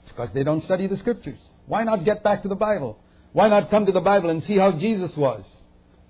[0.05, 1.41] It's because they don't study the scriptures.
[1.67, 2.99] Why not get back to the Bible?
[3.35, 5.45] Why not come to the Bible and see how Jesus was?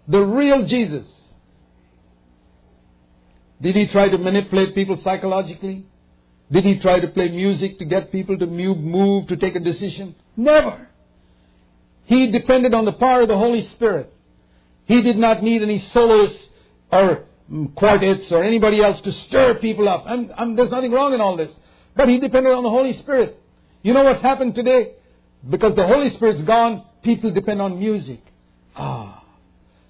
[0.06, 1.06] The real Jesus.
[3.62, 5.86] Did he try to manipulate people psychologically?
[6.52, 10.14] Did he try to play music to get people to move, to take a decision?
[10.36, 10.86] Never.
[12.04, 14.12] He depended on the power of the Holy Spirit.
[14.84, 16.46] He did not need any soloists
[16.92, 20.04] or mm, quartets or anybody else to stir people up.
[20.04, 21.50] There's nothing wrong in all this.
[21.96, 23.40] But he depended on the Holy Spirit.
[23.82, 24.96] You know what's happened today?
[25.48, 28.20] Because the Holy Spirit's gone, people depend on music.
[28.74, 29.22] Ah,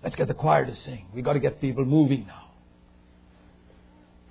[0.03, 1.07] let's get the choir to sing.
[1.15, 2.43] We've got to get people moving now.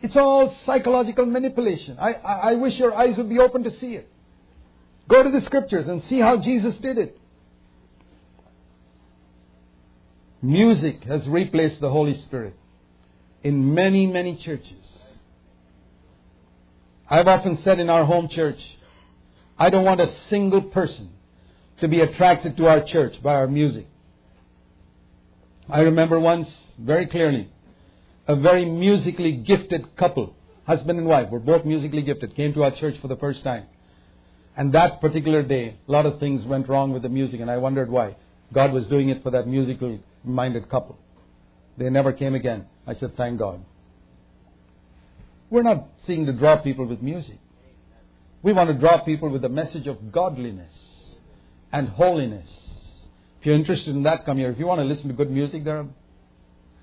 [0.01, 1.97] It's all psychological manipulation.
[1.97, 4.09] I, I, I wish your eyes would be open to see it.
[5.07, 7.17] Go to the scriptures and see how Jesus did it.
[10.41, 12.53] Music has replaced the Holy Spirit
[13.43, 14.85] in many, many churches.
[17.09, 18.59] I've often said in our home church,
[19.57, 21.12] I don't want a single person
[21.83, 23.85] to be attracted to our church by our music.
[25.69, 26.47] I remember once
[26.79, 27.49] very clearly
[28.25, 30.33] a very musically gifted couple,
[30.65, 33.65] husband and wife, were both musically gifted, came to our church for the first time.
[34.55, 37.57] And that particular day, a lot of things went wrong with the music, and I
[37.57, 38.15] wondered why.
[38.53, 40.97] God was doing it for that musical minded couple.
[41.77, 42.65] They never came again.
[42.87, 43.59] I said, Thank God.
[45.49, 47.39] We're not seeking to draw people with music.
[48.41, 50.73] We want to draw people with the message of godliness
[51.73, 52.49] and holiness.
[53.39, 54.51] If you're interested in that, come here.
[54.51, 55.87] If you want to listen to good music, there are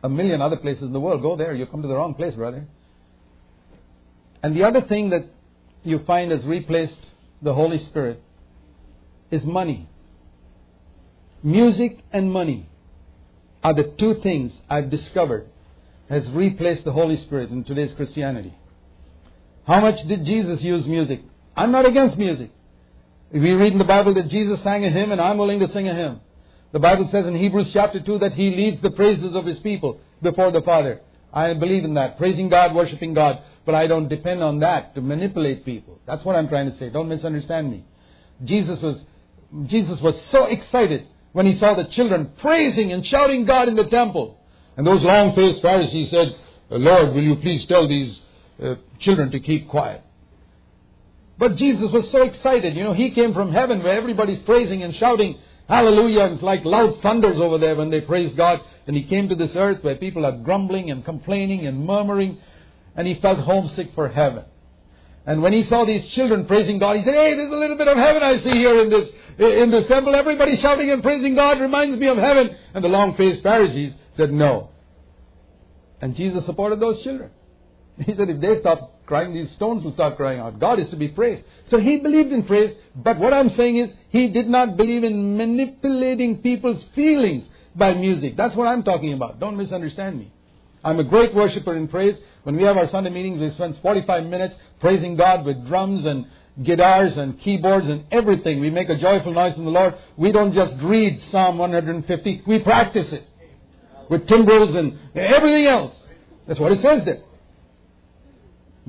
[0.03, 1.23] a million other places in the world.
[1.23, 1.55] Go there.
[1.55, 2.67] You come to the wrong place, brother.
[4.43, 5.27] And the other thing that
[5.85, 6.99] you find has replaced
[7.41, 8.23] the Holy Spirit
[9.31, 9.89] is money.
[11.43, 12.69] Music and money
[13.63, 15.47] are the two things I've discovered
[16.09, 18.53] has replaced the Holy Spirit in today's Christianity.
[19.67, 21.23] How much did Jesus use music?
[21.57, 22.51] I'm not against music.
[23.33, 25.89] We read in the Bible that Jesus sang a hymn and I'm willing to sing
[25.89, 26.21] a hymn.
[26.73, 30.01] The Bible says in Hebrews chapter 2 that He leads the praises of His people
[30.23, 31.01] before the Father.
[31.33, 32.19] I believe in that.
[32.19, 33.41] Praising God, worshiping God.
[33.65, 36.01] But I don't depend on that to manipulate people.
[36.07, 36.91] That's what I'm trying to say.
[36.91, 37.85] Don't misunderstand me.
[38.43, 39.05] Jesus was,
[39.67, 43.85] Jesus was so excited when he saw the children praising and shouting God in the
[43.85, 44.39] temple.
[44.77, 46.35] And those long faced Pharisees said,
[46.71, 48.21] Lord, will you please tell these
[48.63, 50.03] uh, children to keep quiet?
[51.41, 52.77] But Jesus was so excited.
[52.77, 55.39] You know, he came from heaven where everybody's praising and shouting
[55.71, 56.25] hallelujah.
[56.35, 58.61] It's like loud thunders over there when they praise God.
[58.87, 62.37] And he came to this earth where people are grumbling and complaining and murmuring.
[62.95, 64.45] And he felt homesick for heaven.
[65.25, 67.89] And when he saw these children praising God, he said, Hey, there's a little bit
[67.89, 70.15] of heaven I see here in this, in this temple.
[70.15, 72.55] Everybody shouting and praising God reminds me of heaven.
[72.75, 74.69] And the long faced Pharisees said, No.
[76.03, 77.31] And Jesus supported those children.
[78.05, 80.61] He said, If they stop crying, these stones will start crying out.
[80.61, 81.43] God is to be praised.
[81.69, 85.37] So he believed in praise, but what I'm saying is, he did not believe in
[85.37, 87.45] manipulating people's feelings
[87.75, 88.37] by music.
[88.37, 89.41] That's what I'm talking about.
[89.41, 90.33] Don't misunderstand me.
[90.85, 92.17] I'm a great worshiper in praise.
[92.45, 96.27] When we have our Sunday meetings, we spend 45 minutes praising God with drums and
[96.63, 98.61] guitars and keyboards and everything.
[98.61, 99.95] We make a joyful noise in the Lord.
[100.17, 103.27] We don't just read Psalm 150, we practice it
[104.09, 105.97] with timbrels and everything else.
[106.47, 107.23] That's what it says there.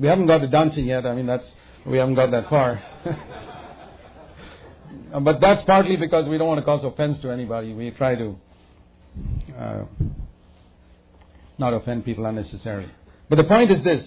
[0.02, 1.06] We haven't got to dancing yet.
[1.06, 1.48] I mean, that's
[1.86, 2.82] we haven't got that far.
[5.20, 7.72] but that's partly because we don't want to cause offense to anybody.
[7.72, 8.36] We try to
[9.56, 9.84] uh,
[11.56, 12.90] not offend people unnecessarily.
[13.28, 14.04] But the point is this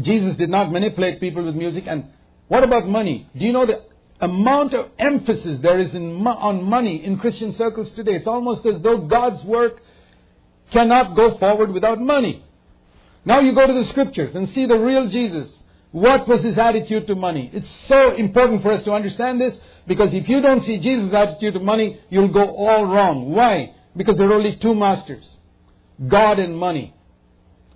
[0.00, 1.84] Jesus did not manipulate people with music.
[1.86, 2.06] And
[2.48, 3.28] what about money?
[3.38, 3.84] Do you know the
[4.20, 8.16] amount of emphasis there is on money in Christian circles today?
[8.16, 9.80] It's almost as though God's work
[10.72, 12.44] cannot go forward without money.
[13.24, 15.50] Now you go to the scriptures and see the real Jesus.
[15.92, 17.50] What was his attitude to money?
[17.52, 19.56] It's so important for us to understand this
[19.86, 23.32] because if you don't see Jesus' attitude to money, you'll go all wrong.
[23.32, 23.74] Why?
[23.96, 25.28] Because there are only two masters
[26.06, 26.94] God and money.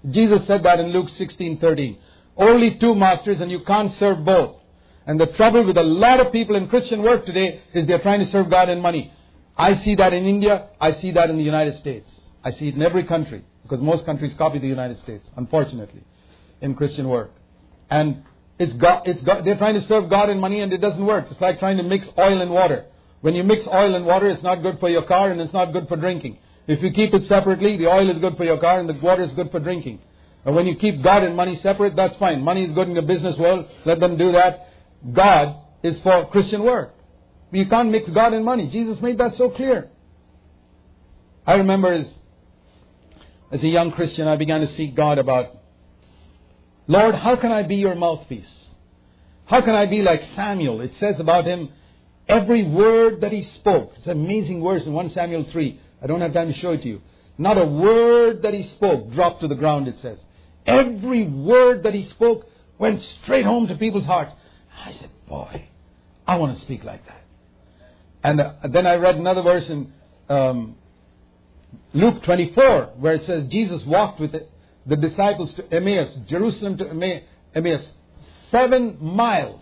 [0.08, 1.98] Jesus said that in Luke 16 13.
[2.36, 4.56] Only two masters, and you can't serve both.
[5.06, 8.20] And the trouble with a lot of people in Christian work today is they're trying
[8.20, 9.12] to serve God and money.
[9.56, 12.10] I see that in India, I see that in the United States.
[12.42, 16.04] I see it in every country because most countries copy the United States, unfortunately,
[16.60, 17.32] in Christian work.
[17.90, 18.22] And
[18.58, 21.26] it's God, it's God, they're trying to serve God and money and it doesn't work.
[21.30, 22.84] It's like trying to mix oil and water.
[23.22, 25.72] When you mix oil and water, it's not good for your car and it's not
[25.72, 26.38] good for drinking.
[26.66, 29.22] If you keep it separately, the oil is good for your car and the water
[29.22, 30.00] is good for drinking.
[30.44, 32.42] And when you keep God and money separate, that's fine.
[32.42, 33.66] Money is good in the business world.
[33.86, 34.68] Let them do that.
[35.12, 36.94] God is for Christian work.
[37.50, 38.68] You can't mix God and money.
[38.68, 39.88] Jesus made that so clear.
[41.46, 42.12] I remember as,
[43.54, 45.56] as a young Christian, I began to seek God about,
[46.88, 48.52] Lord, how can I be your mouthpiece?
[49.44, 50.80] How can I be like Samuel?
[50.80, 51.68] It says about him,
[52.28, 53.92] every word that he spoke.
[53.96, 55.80] It's amazing verse in 1 Samuel 3.
[56.02, 57.02] I don't have time to show it to you.
[57.38, 60.18] Not a word that he spoke dropped to the ground, it says.
[60.66, 62.48] Every word that he spoke
[62.80, 64.34] went straight home to people's hearts.
[64.84, 65.68] I said, Boy,
[66.26, 67.22] I want to speak like that.
[68.24, 69.92] And uh, then I read another verse in
[70.28, 70.74] um,
[71.92, 76.88] Luke 24 where it says Jesus walked with the, disciples to Emmaus, Jerusalem to
[77.54, 77.88] Emmaus,
[78.50, 79.60] seven miles.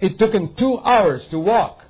[0.00, 1.84] It took him two hours to walk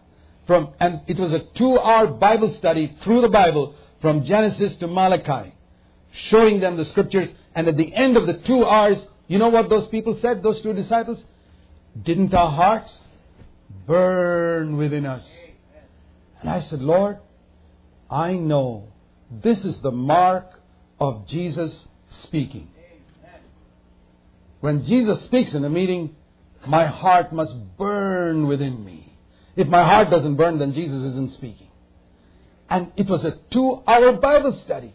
[0.47, 4.87] from, and it was a two hour Bible study through the Bible from Genesis to
[4.87, 5.53] Malachi,
[6.11, 7.29] showing them the scriptures.
[7.55, 10.61] And at the end of the two hours, you know what those people said, those
[10.63, 11.23] two disciples?
[12.03, 12.97] Didn't our hearts
[13.87, 15.27] burn within us?
[16.41, 17.19] And I said, Lord,
[18.11, 18.89] I know
[19.31, 20.61] this is the mark
[20.99, 21.87] of Jesus
[22.23, 22.69] speaking.
[24.61, 26.17] When Jesus speaks in a meeting,
[26.67, 29.13] my heart must burn within me.
[29.55, 31.69] If my heart doesn't burn, then Jesus isn't speaking.
[32.69, 34.93] And it was a two hour Bible study.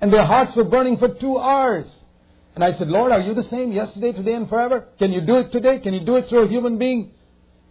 [0.00, 1.86] And their hearts were burning for two hours.
[2.54, 4.86] And I said, Lord, are you the same yesterday, today, and forever?
[4.98, 5.78] Can you do it today?
[5.80, 7.12] Can you do it through a human being?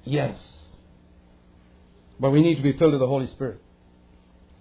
[0.04, 0.38] Yes.
[2.20, 3.62] But we need to be filled with the Holy Spirit.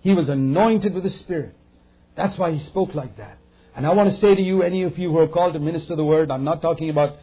[0.03, 1.57] He was anointed with the Spirit.
[2.15, 3.39] That's why he spoke like that.
[3.75, 5.97] And I want to say to you, any of you who are called to minister
[5.97, 7.17] the word, I'm not talking about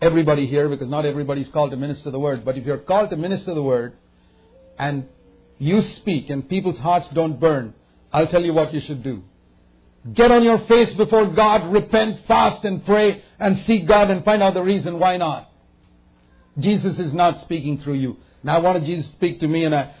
[0.00, 3.16] everybody here because not everybody's called to minister the word, but if you're called to
[3.16, 3.94] minister the word
[4.78, 5.08] and
[5.58, 7.74] you speak and people's hearts don't burn,
[8.12, 9.24] I'll tell you what you should do.
[10.14, 14.42] Get on your face before God, repent, fast, and pray, and seek God and find
[14.42, 15.50] out the reason why not.
[16.58, 18.16] Jesus is not speaking through you.
[18.42, 19.92] Now I wanted Jesus to speak to me, and I,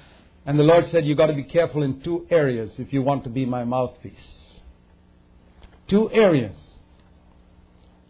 [0.48, 3.24] and the Lord said, You've got to be careful in two areas if you want
[3.24, 4.14] to be my mouthpiece.
[5.88, 6.56] Two areas.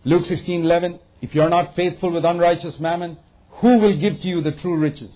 [0.05, 1.01] Luke 16:11.
[1.21, 3.19] If you are not faithful with unrighteous mammon,
[3.55, 5.11] who will give to you the true riches?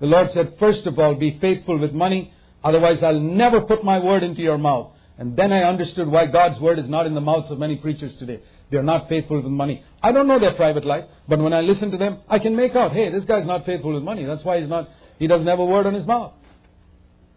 [0.00, 2.32] The Lord said, first of all, be faithful with money,
[2.64, 4.90] otherwise I'll never put my word into your mouth.
[5.18, 8.16] And then I understood why God's word is not in the mouths of many preachers
[8.16, 8.40] today.
[8.70, 9.84] They're not faithful with money.
[10.02, 12.74] I don't know their private life, but when I listen to them, I can make
[12.74, 14.24] out, hey, this guy's not faithful with money.
[14.24, 14.90] That's why he's not,
[15.20, 16.32] he doesn't have a word on his mouth.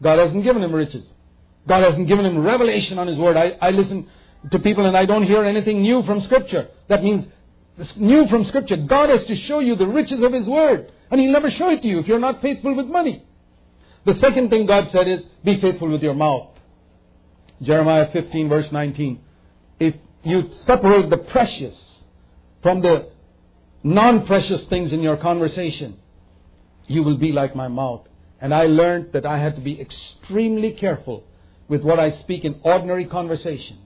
[0.02, 1.06] God hasn't given him riches.
[1.68, 3.38] God hasn't given him revelation on his word.
[3.38, 4.08] I, I listen
[4.52, 6.70] to people and I don't hear anything new from scripture.
[6.88, 7.26] That means
[7.96, 8.78] new from scripture.
[8.78, 10.92] God has to show you the riches of his word.
[11.12, 13.26] And he'll never show it to you if you're not faithful with money.
[14.06, 16.50] The second thing God said is, be faithful with your mouth.
[17.62, 19.20] Jeremiah 15 verse 19.
[19.80, 22.00] If you separate the precious
[22.62, 23.10] from the
[23.84, 25.98] non-precious things in your conversation,
[26.88, 28.08] you will be like my mouth.
[28.42, 31.24] And I learned that I had to be extremely careful
[31.68, 33.78] with what I speak in ordinary conversation.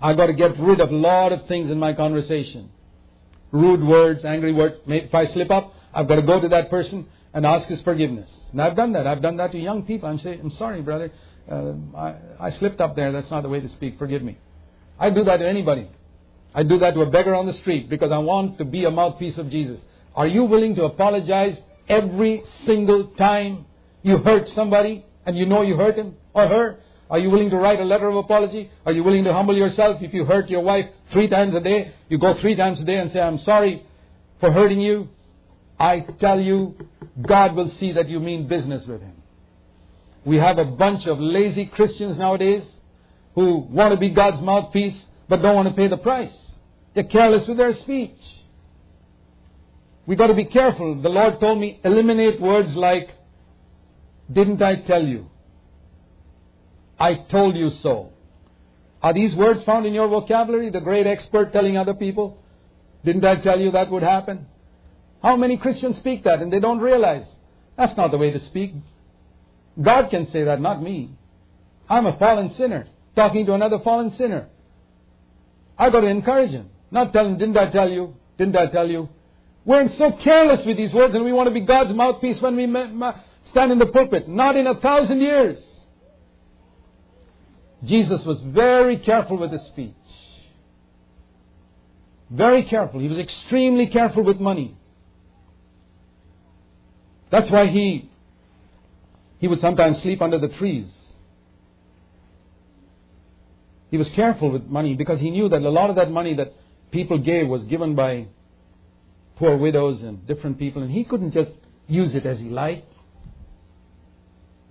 [0.00, 2.70] I got to get rid of a lot of things in my conversation.
[3.50, 4.76] Rude words, angry words.
[4.86, 8.30] If I slip up, I've got to go to that person and ask his forgiveness.
[8.52, 9.06] And I've done that.
[9.06, 10.08] I've done that to young people.
[10.08, 11.10] I'm saying, I'm sorry, brother.
[11.50, 13.12] Uh, I, I slipped up there.
[13.12, 13.98] That's not the way to speak.
[13.98, 14.38] Forgive me.
[14.98, 15.88] I do that to anybody.
[16.54, 18.90] I do that to a beggar on the street because I want to be a
[18.90, 19.80] mouthpiece of Jesus.
[20.14, 21.58] Are you willing to apologize
[21.88, 23.66] every single time
[24.02, 26.78] you hurt somebody and you know you hurt him or her?
[27.10, 28.70] Are you willing to write a letter of apology?
[28.86, 30.02] Are you willing to humble yourself?
[30.02, 32.98] If you hurt your wife three times a day, you go three times a day
[32.98, 33.84] and say, I'm sorry
[34.40, 35.08] for hurting you.
[35.78, 36.74] I tell you,
[37.20, 39.14] God will see that you mean business with him.
[40.24, 42.64] We have a bunch of lazy Christians nowadays
[43.34, 46.34] who want to be God's mouthpiece but don't want to pay the price.
[46.94, 48.18] They're careless with their speech.
[50.06, 51.00] We got to be careful.
[51.00, 53.10] The Lord told me eliminate words like,
[54.30, 55.30] didn't I tell you?
[56.98, 58.12] I told you so.
[59.02, 60.70] Are these words found in your vocabulary?
[60.70, 62.42] The great expert telling other people,
[63.04, 64.46] didn't I tell you that would happen?
[65.22, 67.26] How many Christians speak that and they don't realize?
[67.76, 68.74] That's not the way to speak.
[69.80, 71.10] God can say that, not me.
[71.88, 74.48] I'm a fallen sinner talking to another fallen sinner.
[75.78, 78.16] I've got to encourage him, not tell him, didn't I tell you?
[78.38, 79.08] Didn't I tell you?
[79.64, 82.66] We're so careless with these words and we want to be God's mouthpiece when we
[83.46, 84.28] stand in the pulpit.
[84.28, 85.58] Not in a thousand years.
[87.84, 89.94] Jesus was very careful with his speech.
[92.30, 93.00] Very careful.
[93.00, 94.76] He was extremely careful with money.
[97.30, 98.10] That's why he,
[99.38, 100.86] he would sometimes sleep under the trees.
[103.90, 106.52] He was careful with money because he knew that a lot of that money that
[106.90, 108.26] people gave was given by
[109.36, 111.50] poor widows and different people, and he couldn't just
[111.86, 112.90] use it as he liked.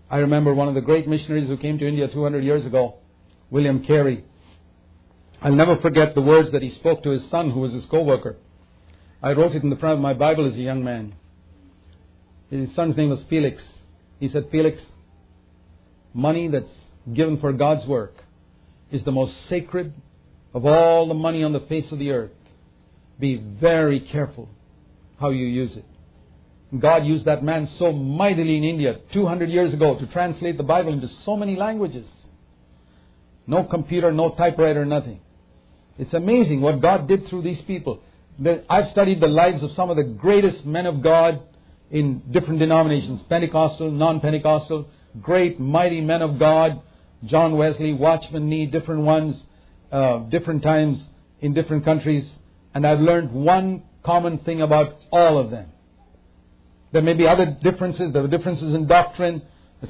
[0.09, 2.95] I remember one of the great missionaries who came to India 200 years ago,
[3.49, 4.23] William Carey.
[5.41, 8.03] I'll never forget the words that he spoke to his son, who was his co
[8.03, 8.37] worker.
[9.21, 11.15] I wrote it in the front of my Bible as a young man.
[12.49, 13.63] His son's name was Felix.
[14.19, 14.81] He said, Felix,
[16.13, 16.71] money that's
[17.11, 18.23] given for God's work
[18.91, 19.93] is the most sacred
[20.53, 22.31] of all the money on the face of the earth.
[23.23, 24.49] Be very careful
[25.17, 25.85] how you use it.
[26.77, 30.91] God used that man so mightily in India 200 years ago to translate the Bible
[30.91, 32.05] into so many languages.
[33.47, 35.21] No computer, no typewriter, nothing.
[35.97, 38.01] It's amazing what God did through these people.
[38.69, 41.41] I've studied the lives of some of the greatest men of God
[41.91, 44.89] in different denominations Pentecostal, non Pentecostal,
[45.21, 46.81] great, mighty men of God.
[47.23, 49.41] John Wesley, Watchman Nee, different ones,
[49.93, 51.07] uh, different times
[51.39, 52.29] in different countries.
[52.73, 55.69] And I've learned one common thing about all of them.
[56.91, 58.13] There may be other differences.
[58.13, 59.41] There were differences in doctrine.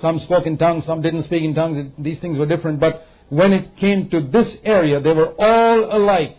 [0.01, 1.91] Some spoke in tongues, some didn't speak in tongues.
[1.97, 2.79] These things were different.
[2.79, 6.37] But when it came to this area, they were all alike.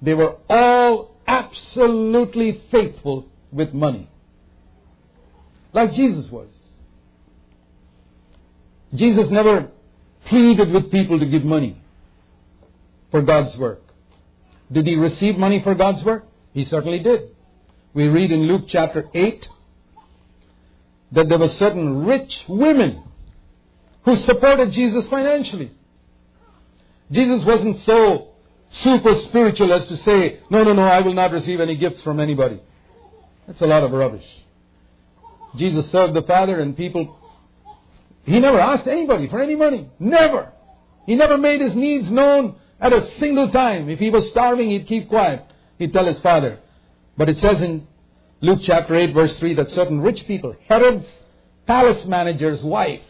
[0.00, 4.08] They were all absolutely faithful with money.
[5.72, 6.48] Like Jesus was.
[8.94, 9.68] Jesus never
[10.26, 11.80] pleaded with people to give money
[13.10, 13.82] for God's work.
[14.70, 16.26] Did he receive money for God's work?
[16.52, 17.30] He certainly did.
[17.94, 19.48] We read in Luke chapter 8
[21.12, 23.02] that there were certain rich women
[24.04, 25.72] who supported Jesus financially.
[27.10, 28.28] Jesus wasn't so
[28.82, 32.20] super spiritual as to say, no, no, no, I will not receive any gifts from
[32.20, 32.60] anybody.
[33.46, 34.26] That's a lot of rubbish.
[35.56, 37.16] Jesus served the Father and people,
[38.24, 39.88] he never asked anybody for any money.
[39.98, 40.52] Never.
[41.06, 43.88] He never made his needs known at a single time.
[43.88, 45.42] If he was starving, he'd keep quiet.
[45.78, 46.58] He'd tell his father.
[47.16, 47.86] But it says in
[48.40, 51.06] Luke chapter 8 verse 3 that certain rich people, Herod's
[51.66, 53.02] palace manager's wife,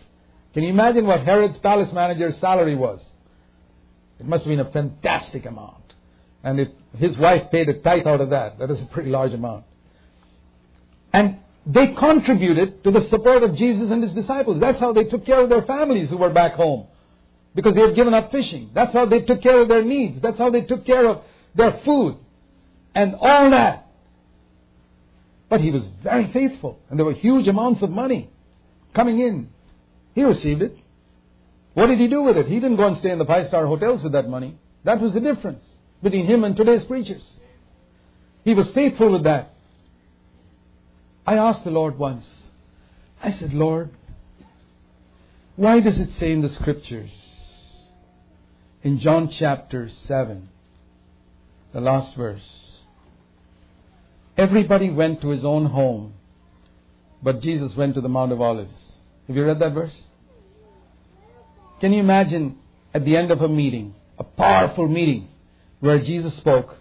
[0.55, 3.01] can you imagine what Herod's palace manager's salary was?
[4.19, 5.75] It must have been a fantastic amount.
[6.43, 9.33] And if his wife paid a tithe out of that, that is a pretty large
[9.33, 9.64] amount.
[11.12, 14.59] And they contributed to the support of Jesus and his disciples.
[14.61, 16.87] That's how they took care of their families who were back home.
[17.59, 18.71] Because they had given up fishing.
[18.73, 20.21] That's how they took care of their needs.
[20.23, 21.23] That's how they took care of
[21.57, 22.17] their food.
[22.95, 23.89] And all that.
[25.49, 26.79] But he was very faithful.
[26.89, 28.31] And there were huge amounts of money
[28.95, 29.49] coming in.
[30.15, 30.79] He received it.
[31.75, 32.47] What did he do with it?
[32.47, 34.57] He didn't go and stay in the five star hotels with that money.
[34.85, 35.65] That was the difference
[36.01, 37.25] between him and today's preachers.
[38.45, 39.53] He was faithful with that.
[41.27, 42.25] I asked the Lord once,
[43.21, 43.91] I said, Lord,
[45.57, 47.11] why does it say in the scriptures,
[48.89, 50.49] in John chapter 7,
[51.74, 52.80] the last verse,
[54.34, 56.14] everybody went to his own home,
[57.22, 58.78] but Jesus went to the Mount of Olives?
[59.26, 59.95] Have you read that verse?
[61.82, 62.57] Can you imagine
[62.95, 65.28] at the end of a meeting, a powerful meeting,
[65.80, 66.74] where Jesus spoke,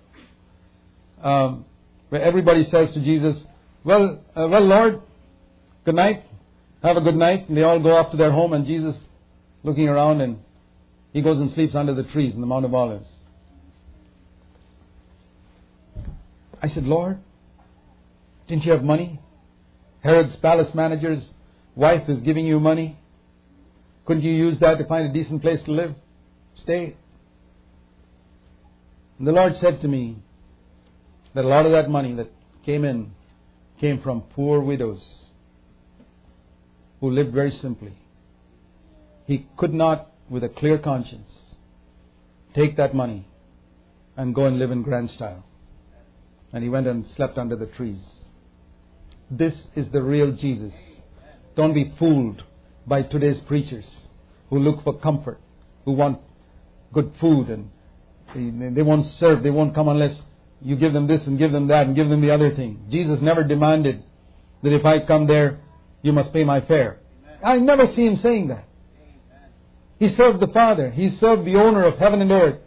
[1.21, 1.65] um,
[2.07, 3.37] where everybody says to Jesus,
[3.83, 5.01] "Well, uh, well, Lord,
[5.83, 6.23] good night.
[6.81, 8.95] Have a good night." And they all go off to their home, and Jesus,
[9.61, 10.39] looking around, and
[11.17, 13.09] he goes and sleeps under the trees in the Mount of Olives.
[16.61, 17.17] I said, Lord,
[18.47, 19.19] didn't you have money?
[20.03, 21.27] Herod's palace manager's
[21.75, 22.99] wife is giving you money.
[24.05, 25.95] Couldn't you use that to find a decent place to live?
[26.53, 26.95] Stay.
[29.17, 30.17] And the Lord said to me
[31.33, 32.31] that a lot of that money that
[32.63, 33.09] came in
[33.79, 35.03] came from poor widows
[37.01, 37.93] who lived very simply.
[39.25, 41.29] He could not, with a clear conscience,
[42.53, 43.27] take that money
[44.15, 45.43] and go and live in grand style.
[46.53, 48.01] And he went and slept under the trees.
[49.29, 50.73] This is the real Jesus.
[51.55, 52.43] Don't be fooled
[52.85, 53.85] by today's preachers
[54.49, 55.39] who look for comfort,
[55.85, 56.19] who want
[56.93, 57.69] good food, and
[58.75, 60.17] they won't serve, they won't come unless
[60.61, 62.85] you give them this and give them that and give them the other thing.
[62.89, 64.03] Jesus never demanded
[64.63, 65.59] that if I come there,
[66.01, 66.99] you must pay my fare.
[67.43, 68.66] I never see him saying that.
[69.99, 70.91] He served the Father.
[70.91, 72.59] He served the owner of heaven and earth.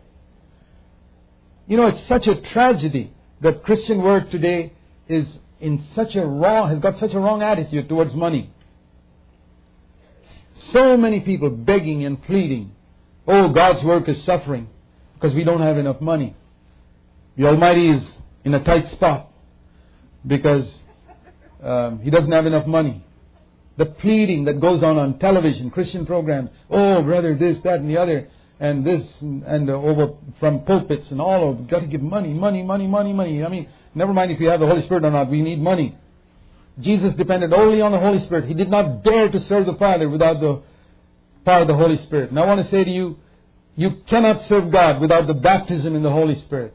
[1.66, 4.72] You know, it's such a tragedy that Christian work today
[5.08, 5.26] is
[5.60, 8.50] in such a wrong, has got such a wrong attitude towards money.
[10.72, 12.72] So many people begging and pleading.
[13.26, 14.68] Oh, God's work is suffering
[15.14, 16.34] because we don't have enough money.
[17.36, 18.12] The Almighty is
[18.44, 19.32] in a tight spot
[20.26, 20.78] because
[21.62, 23.04] um, He doesn't have enough money.
[23.76, 27.96] The pleading that goes on on television, Christian programs, oh, brother, this, that, and the
[27.96, 28.28] other,
[28.58, 32.34] and this, and, and uh, over from pulpits and all of, got to give money,
[32.34, 33.42] money, money, money, money.
[33.42, 35.96] I mean, never mind if you have the Holy Spirit or not, we need money.
[36.78, 38.46] Jesus depended only on the Holy Spirit.
[38.46, 40.62] He did not dare to serve the Father without the
[41.44, 42.30] power of the Holy Spirit.
[42.30, 43.18] And I want to say to you,
[43.76, 46.74] you cannot serve God without the baptism in the Holy Spirit.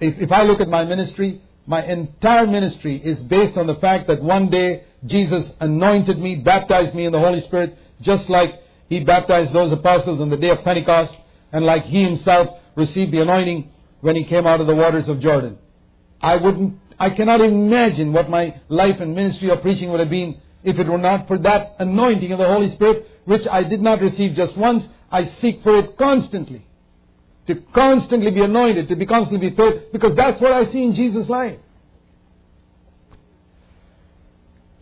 [0.00, 4.06] If, if I look at my ministry, my entire ministry is based on the fact
[4.08, 9.00] that one day Jesus anointed me, baptized me in the Holy Spirit, just like He
[9.00, 11.14] baptized those apostles on the day of Pentecost,
[11.52, 13.70] and like He Himself received the anointing
[14.00, 15.58] when He came out of the waters of Jordan.
[16.20, 20.40] I wouldn't I cannot imagine what my life and ministry of preaching would have been
[20.62, 24.00] if it were not for that anointing of the Holy Spirit, which I did not
[24.00, 24.84] receive just once.
[25.10, 26.66] I seek for it constantly.
[27.46, 30.94] To constantly be anointed, to be constantly be filled, because that's what I see in
[30.94, 31.58] Jesus' life.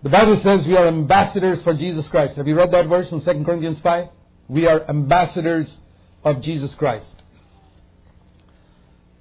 [0.02, 2.36] The Bible says we are ambassadors for Jesus Christ.
[2.36, 4.08] Have you read that verse in 2 Corinthians 5?
[4.48, 5.76] We are ambassadors
[6.24, 7.06] of Jesus Christ.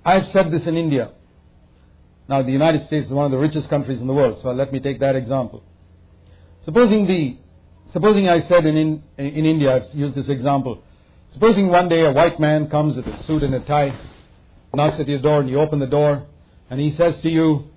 [0.03, 1.11] I've said this in India.
[2.27, 4.71] Now, the United States is one of the richest countries in the world, so let
[4.71, 5.63] me take that example.
[6.63, 7.37] Supposing the,
[7.91, 10.81] supposing I said in, in, in India, I've used this example,
[11.33, 13.97] supposing one day a white man comes with a suit and a tie,
[14.73, 16.23] knocks at your door, and you open the door,
[16.69, 17.71] and he says to you,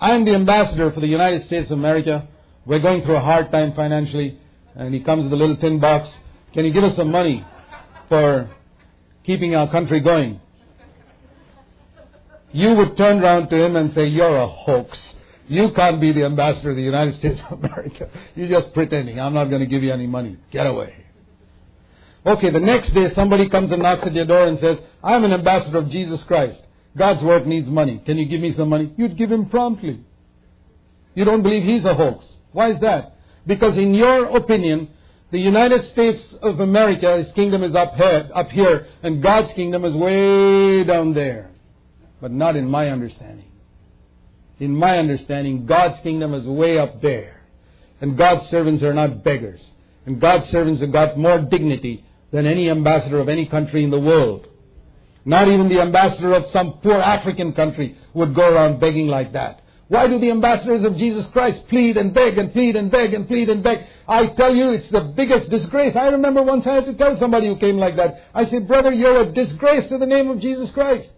[0.00, 2.28] I am the ambassador for the United States of America.
[2.64, 4.38] We're going through a hard time financially.
[4.76, 6.08] And he comes with a little tin box.
[6.52, 7.44] Can you give us some money
[8.08, 8.48] for
[9.24, 10.40] keeping our country going?
[12.52, 14.98] You would turn around to him and say, You're a hoax.
[15.48, 18.08] You can't be the ambassador of the United States of America.
[18.36, 19.18] You're just pretending.
[19.18, 20.36] I'm not going to give you any money.
[20.50, 20.94] Get away.
[22.26, 25.32] Okay, the next day somebody comes and knocks at your door and says, I'm an
[25.32, 26.60] ambassador of Jesus Christ.
[26.96, 28.02] God's work needs money.
[28.04, 28.92] Can you give me some money?
[28.96, 30.00] You'd give him promptly.
[31.14, 32.24] You don't believe he's a hoax.
[32.52, 33.16] Why is that?
[33.46, 34.88] Because in your opinion,
[35.30, 39.84] the United States of America, his kingdom is up here, up here, and God's kingdom
[39.84, 41.50] is way down there.
[42.20, 43.50] But not in my understanding.
[44.58, 47.42] In my understanding, God's kingdom is way up there.
[48.00, 49.64] And God's servants are not beggars.
[50.04, 54.00] And God's servants have got more dignity than any ambassador of any country in the
[54.00, 54.46] world.
[55.24, 59.62] Not even the ambassador of some poor African country would go around begging like that.
[59.88, 63.26] Why do the ambassadors of Jesus Christ plead and beg and plead and beg and
[63.26, 63.86] plead and beg?
[64.06, 65.96] I tell you, it's the biggest disgrace.
[65.96, 68.24] I remember once I had to tell somebody who came like that.
[68.34, 71.08] I said, brother, you're a disgrace to the name of Jesus Christ.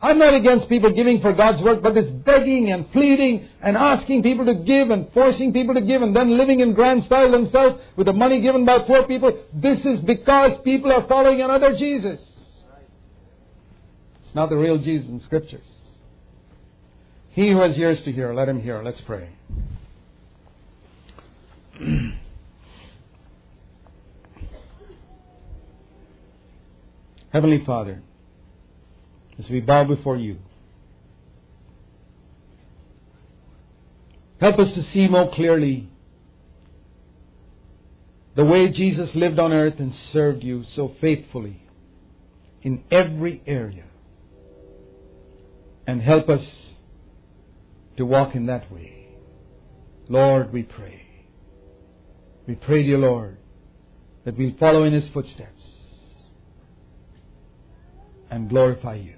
[0.00, 4.22] I'm not against people giving for God's work, but this begging and pleading and asking
[4.22, 7.82] people to give and forcing people to give and then living in grand style themselves
[7.96, 12.20] with the money given by poor people, this is because people are following another Jesus.
[14.24, 15.66] It's not the real Jesus in Scriptures.
[17.30, 18.80] He who has ears to hear, let him hear.
[18.82, 19.30] Let's pray.
[27.32, 28.02] Heavenly Father,
[29.38, 30.38] as we bow before you,
[34.40, 35.88] help us to see more clearly
[38.34, 41.62] the way Jesus lived on earth and served you so faithfully
[42.62, 43.84] in every area.
[45.86, 46.44] And help us
[47.96, 49.08] to walk in that way.
[50.08, 51.02] Lord, we pray.
[52.46, 53.38] We pray, dear Lord,
[54.24, 55.64] that we'll follow in His footsteps
[58.30, 59.17] and glorify you.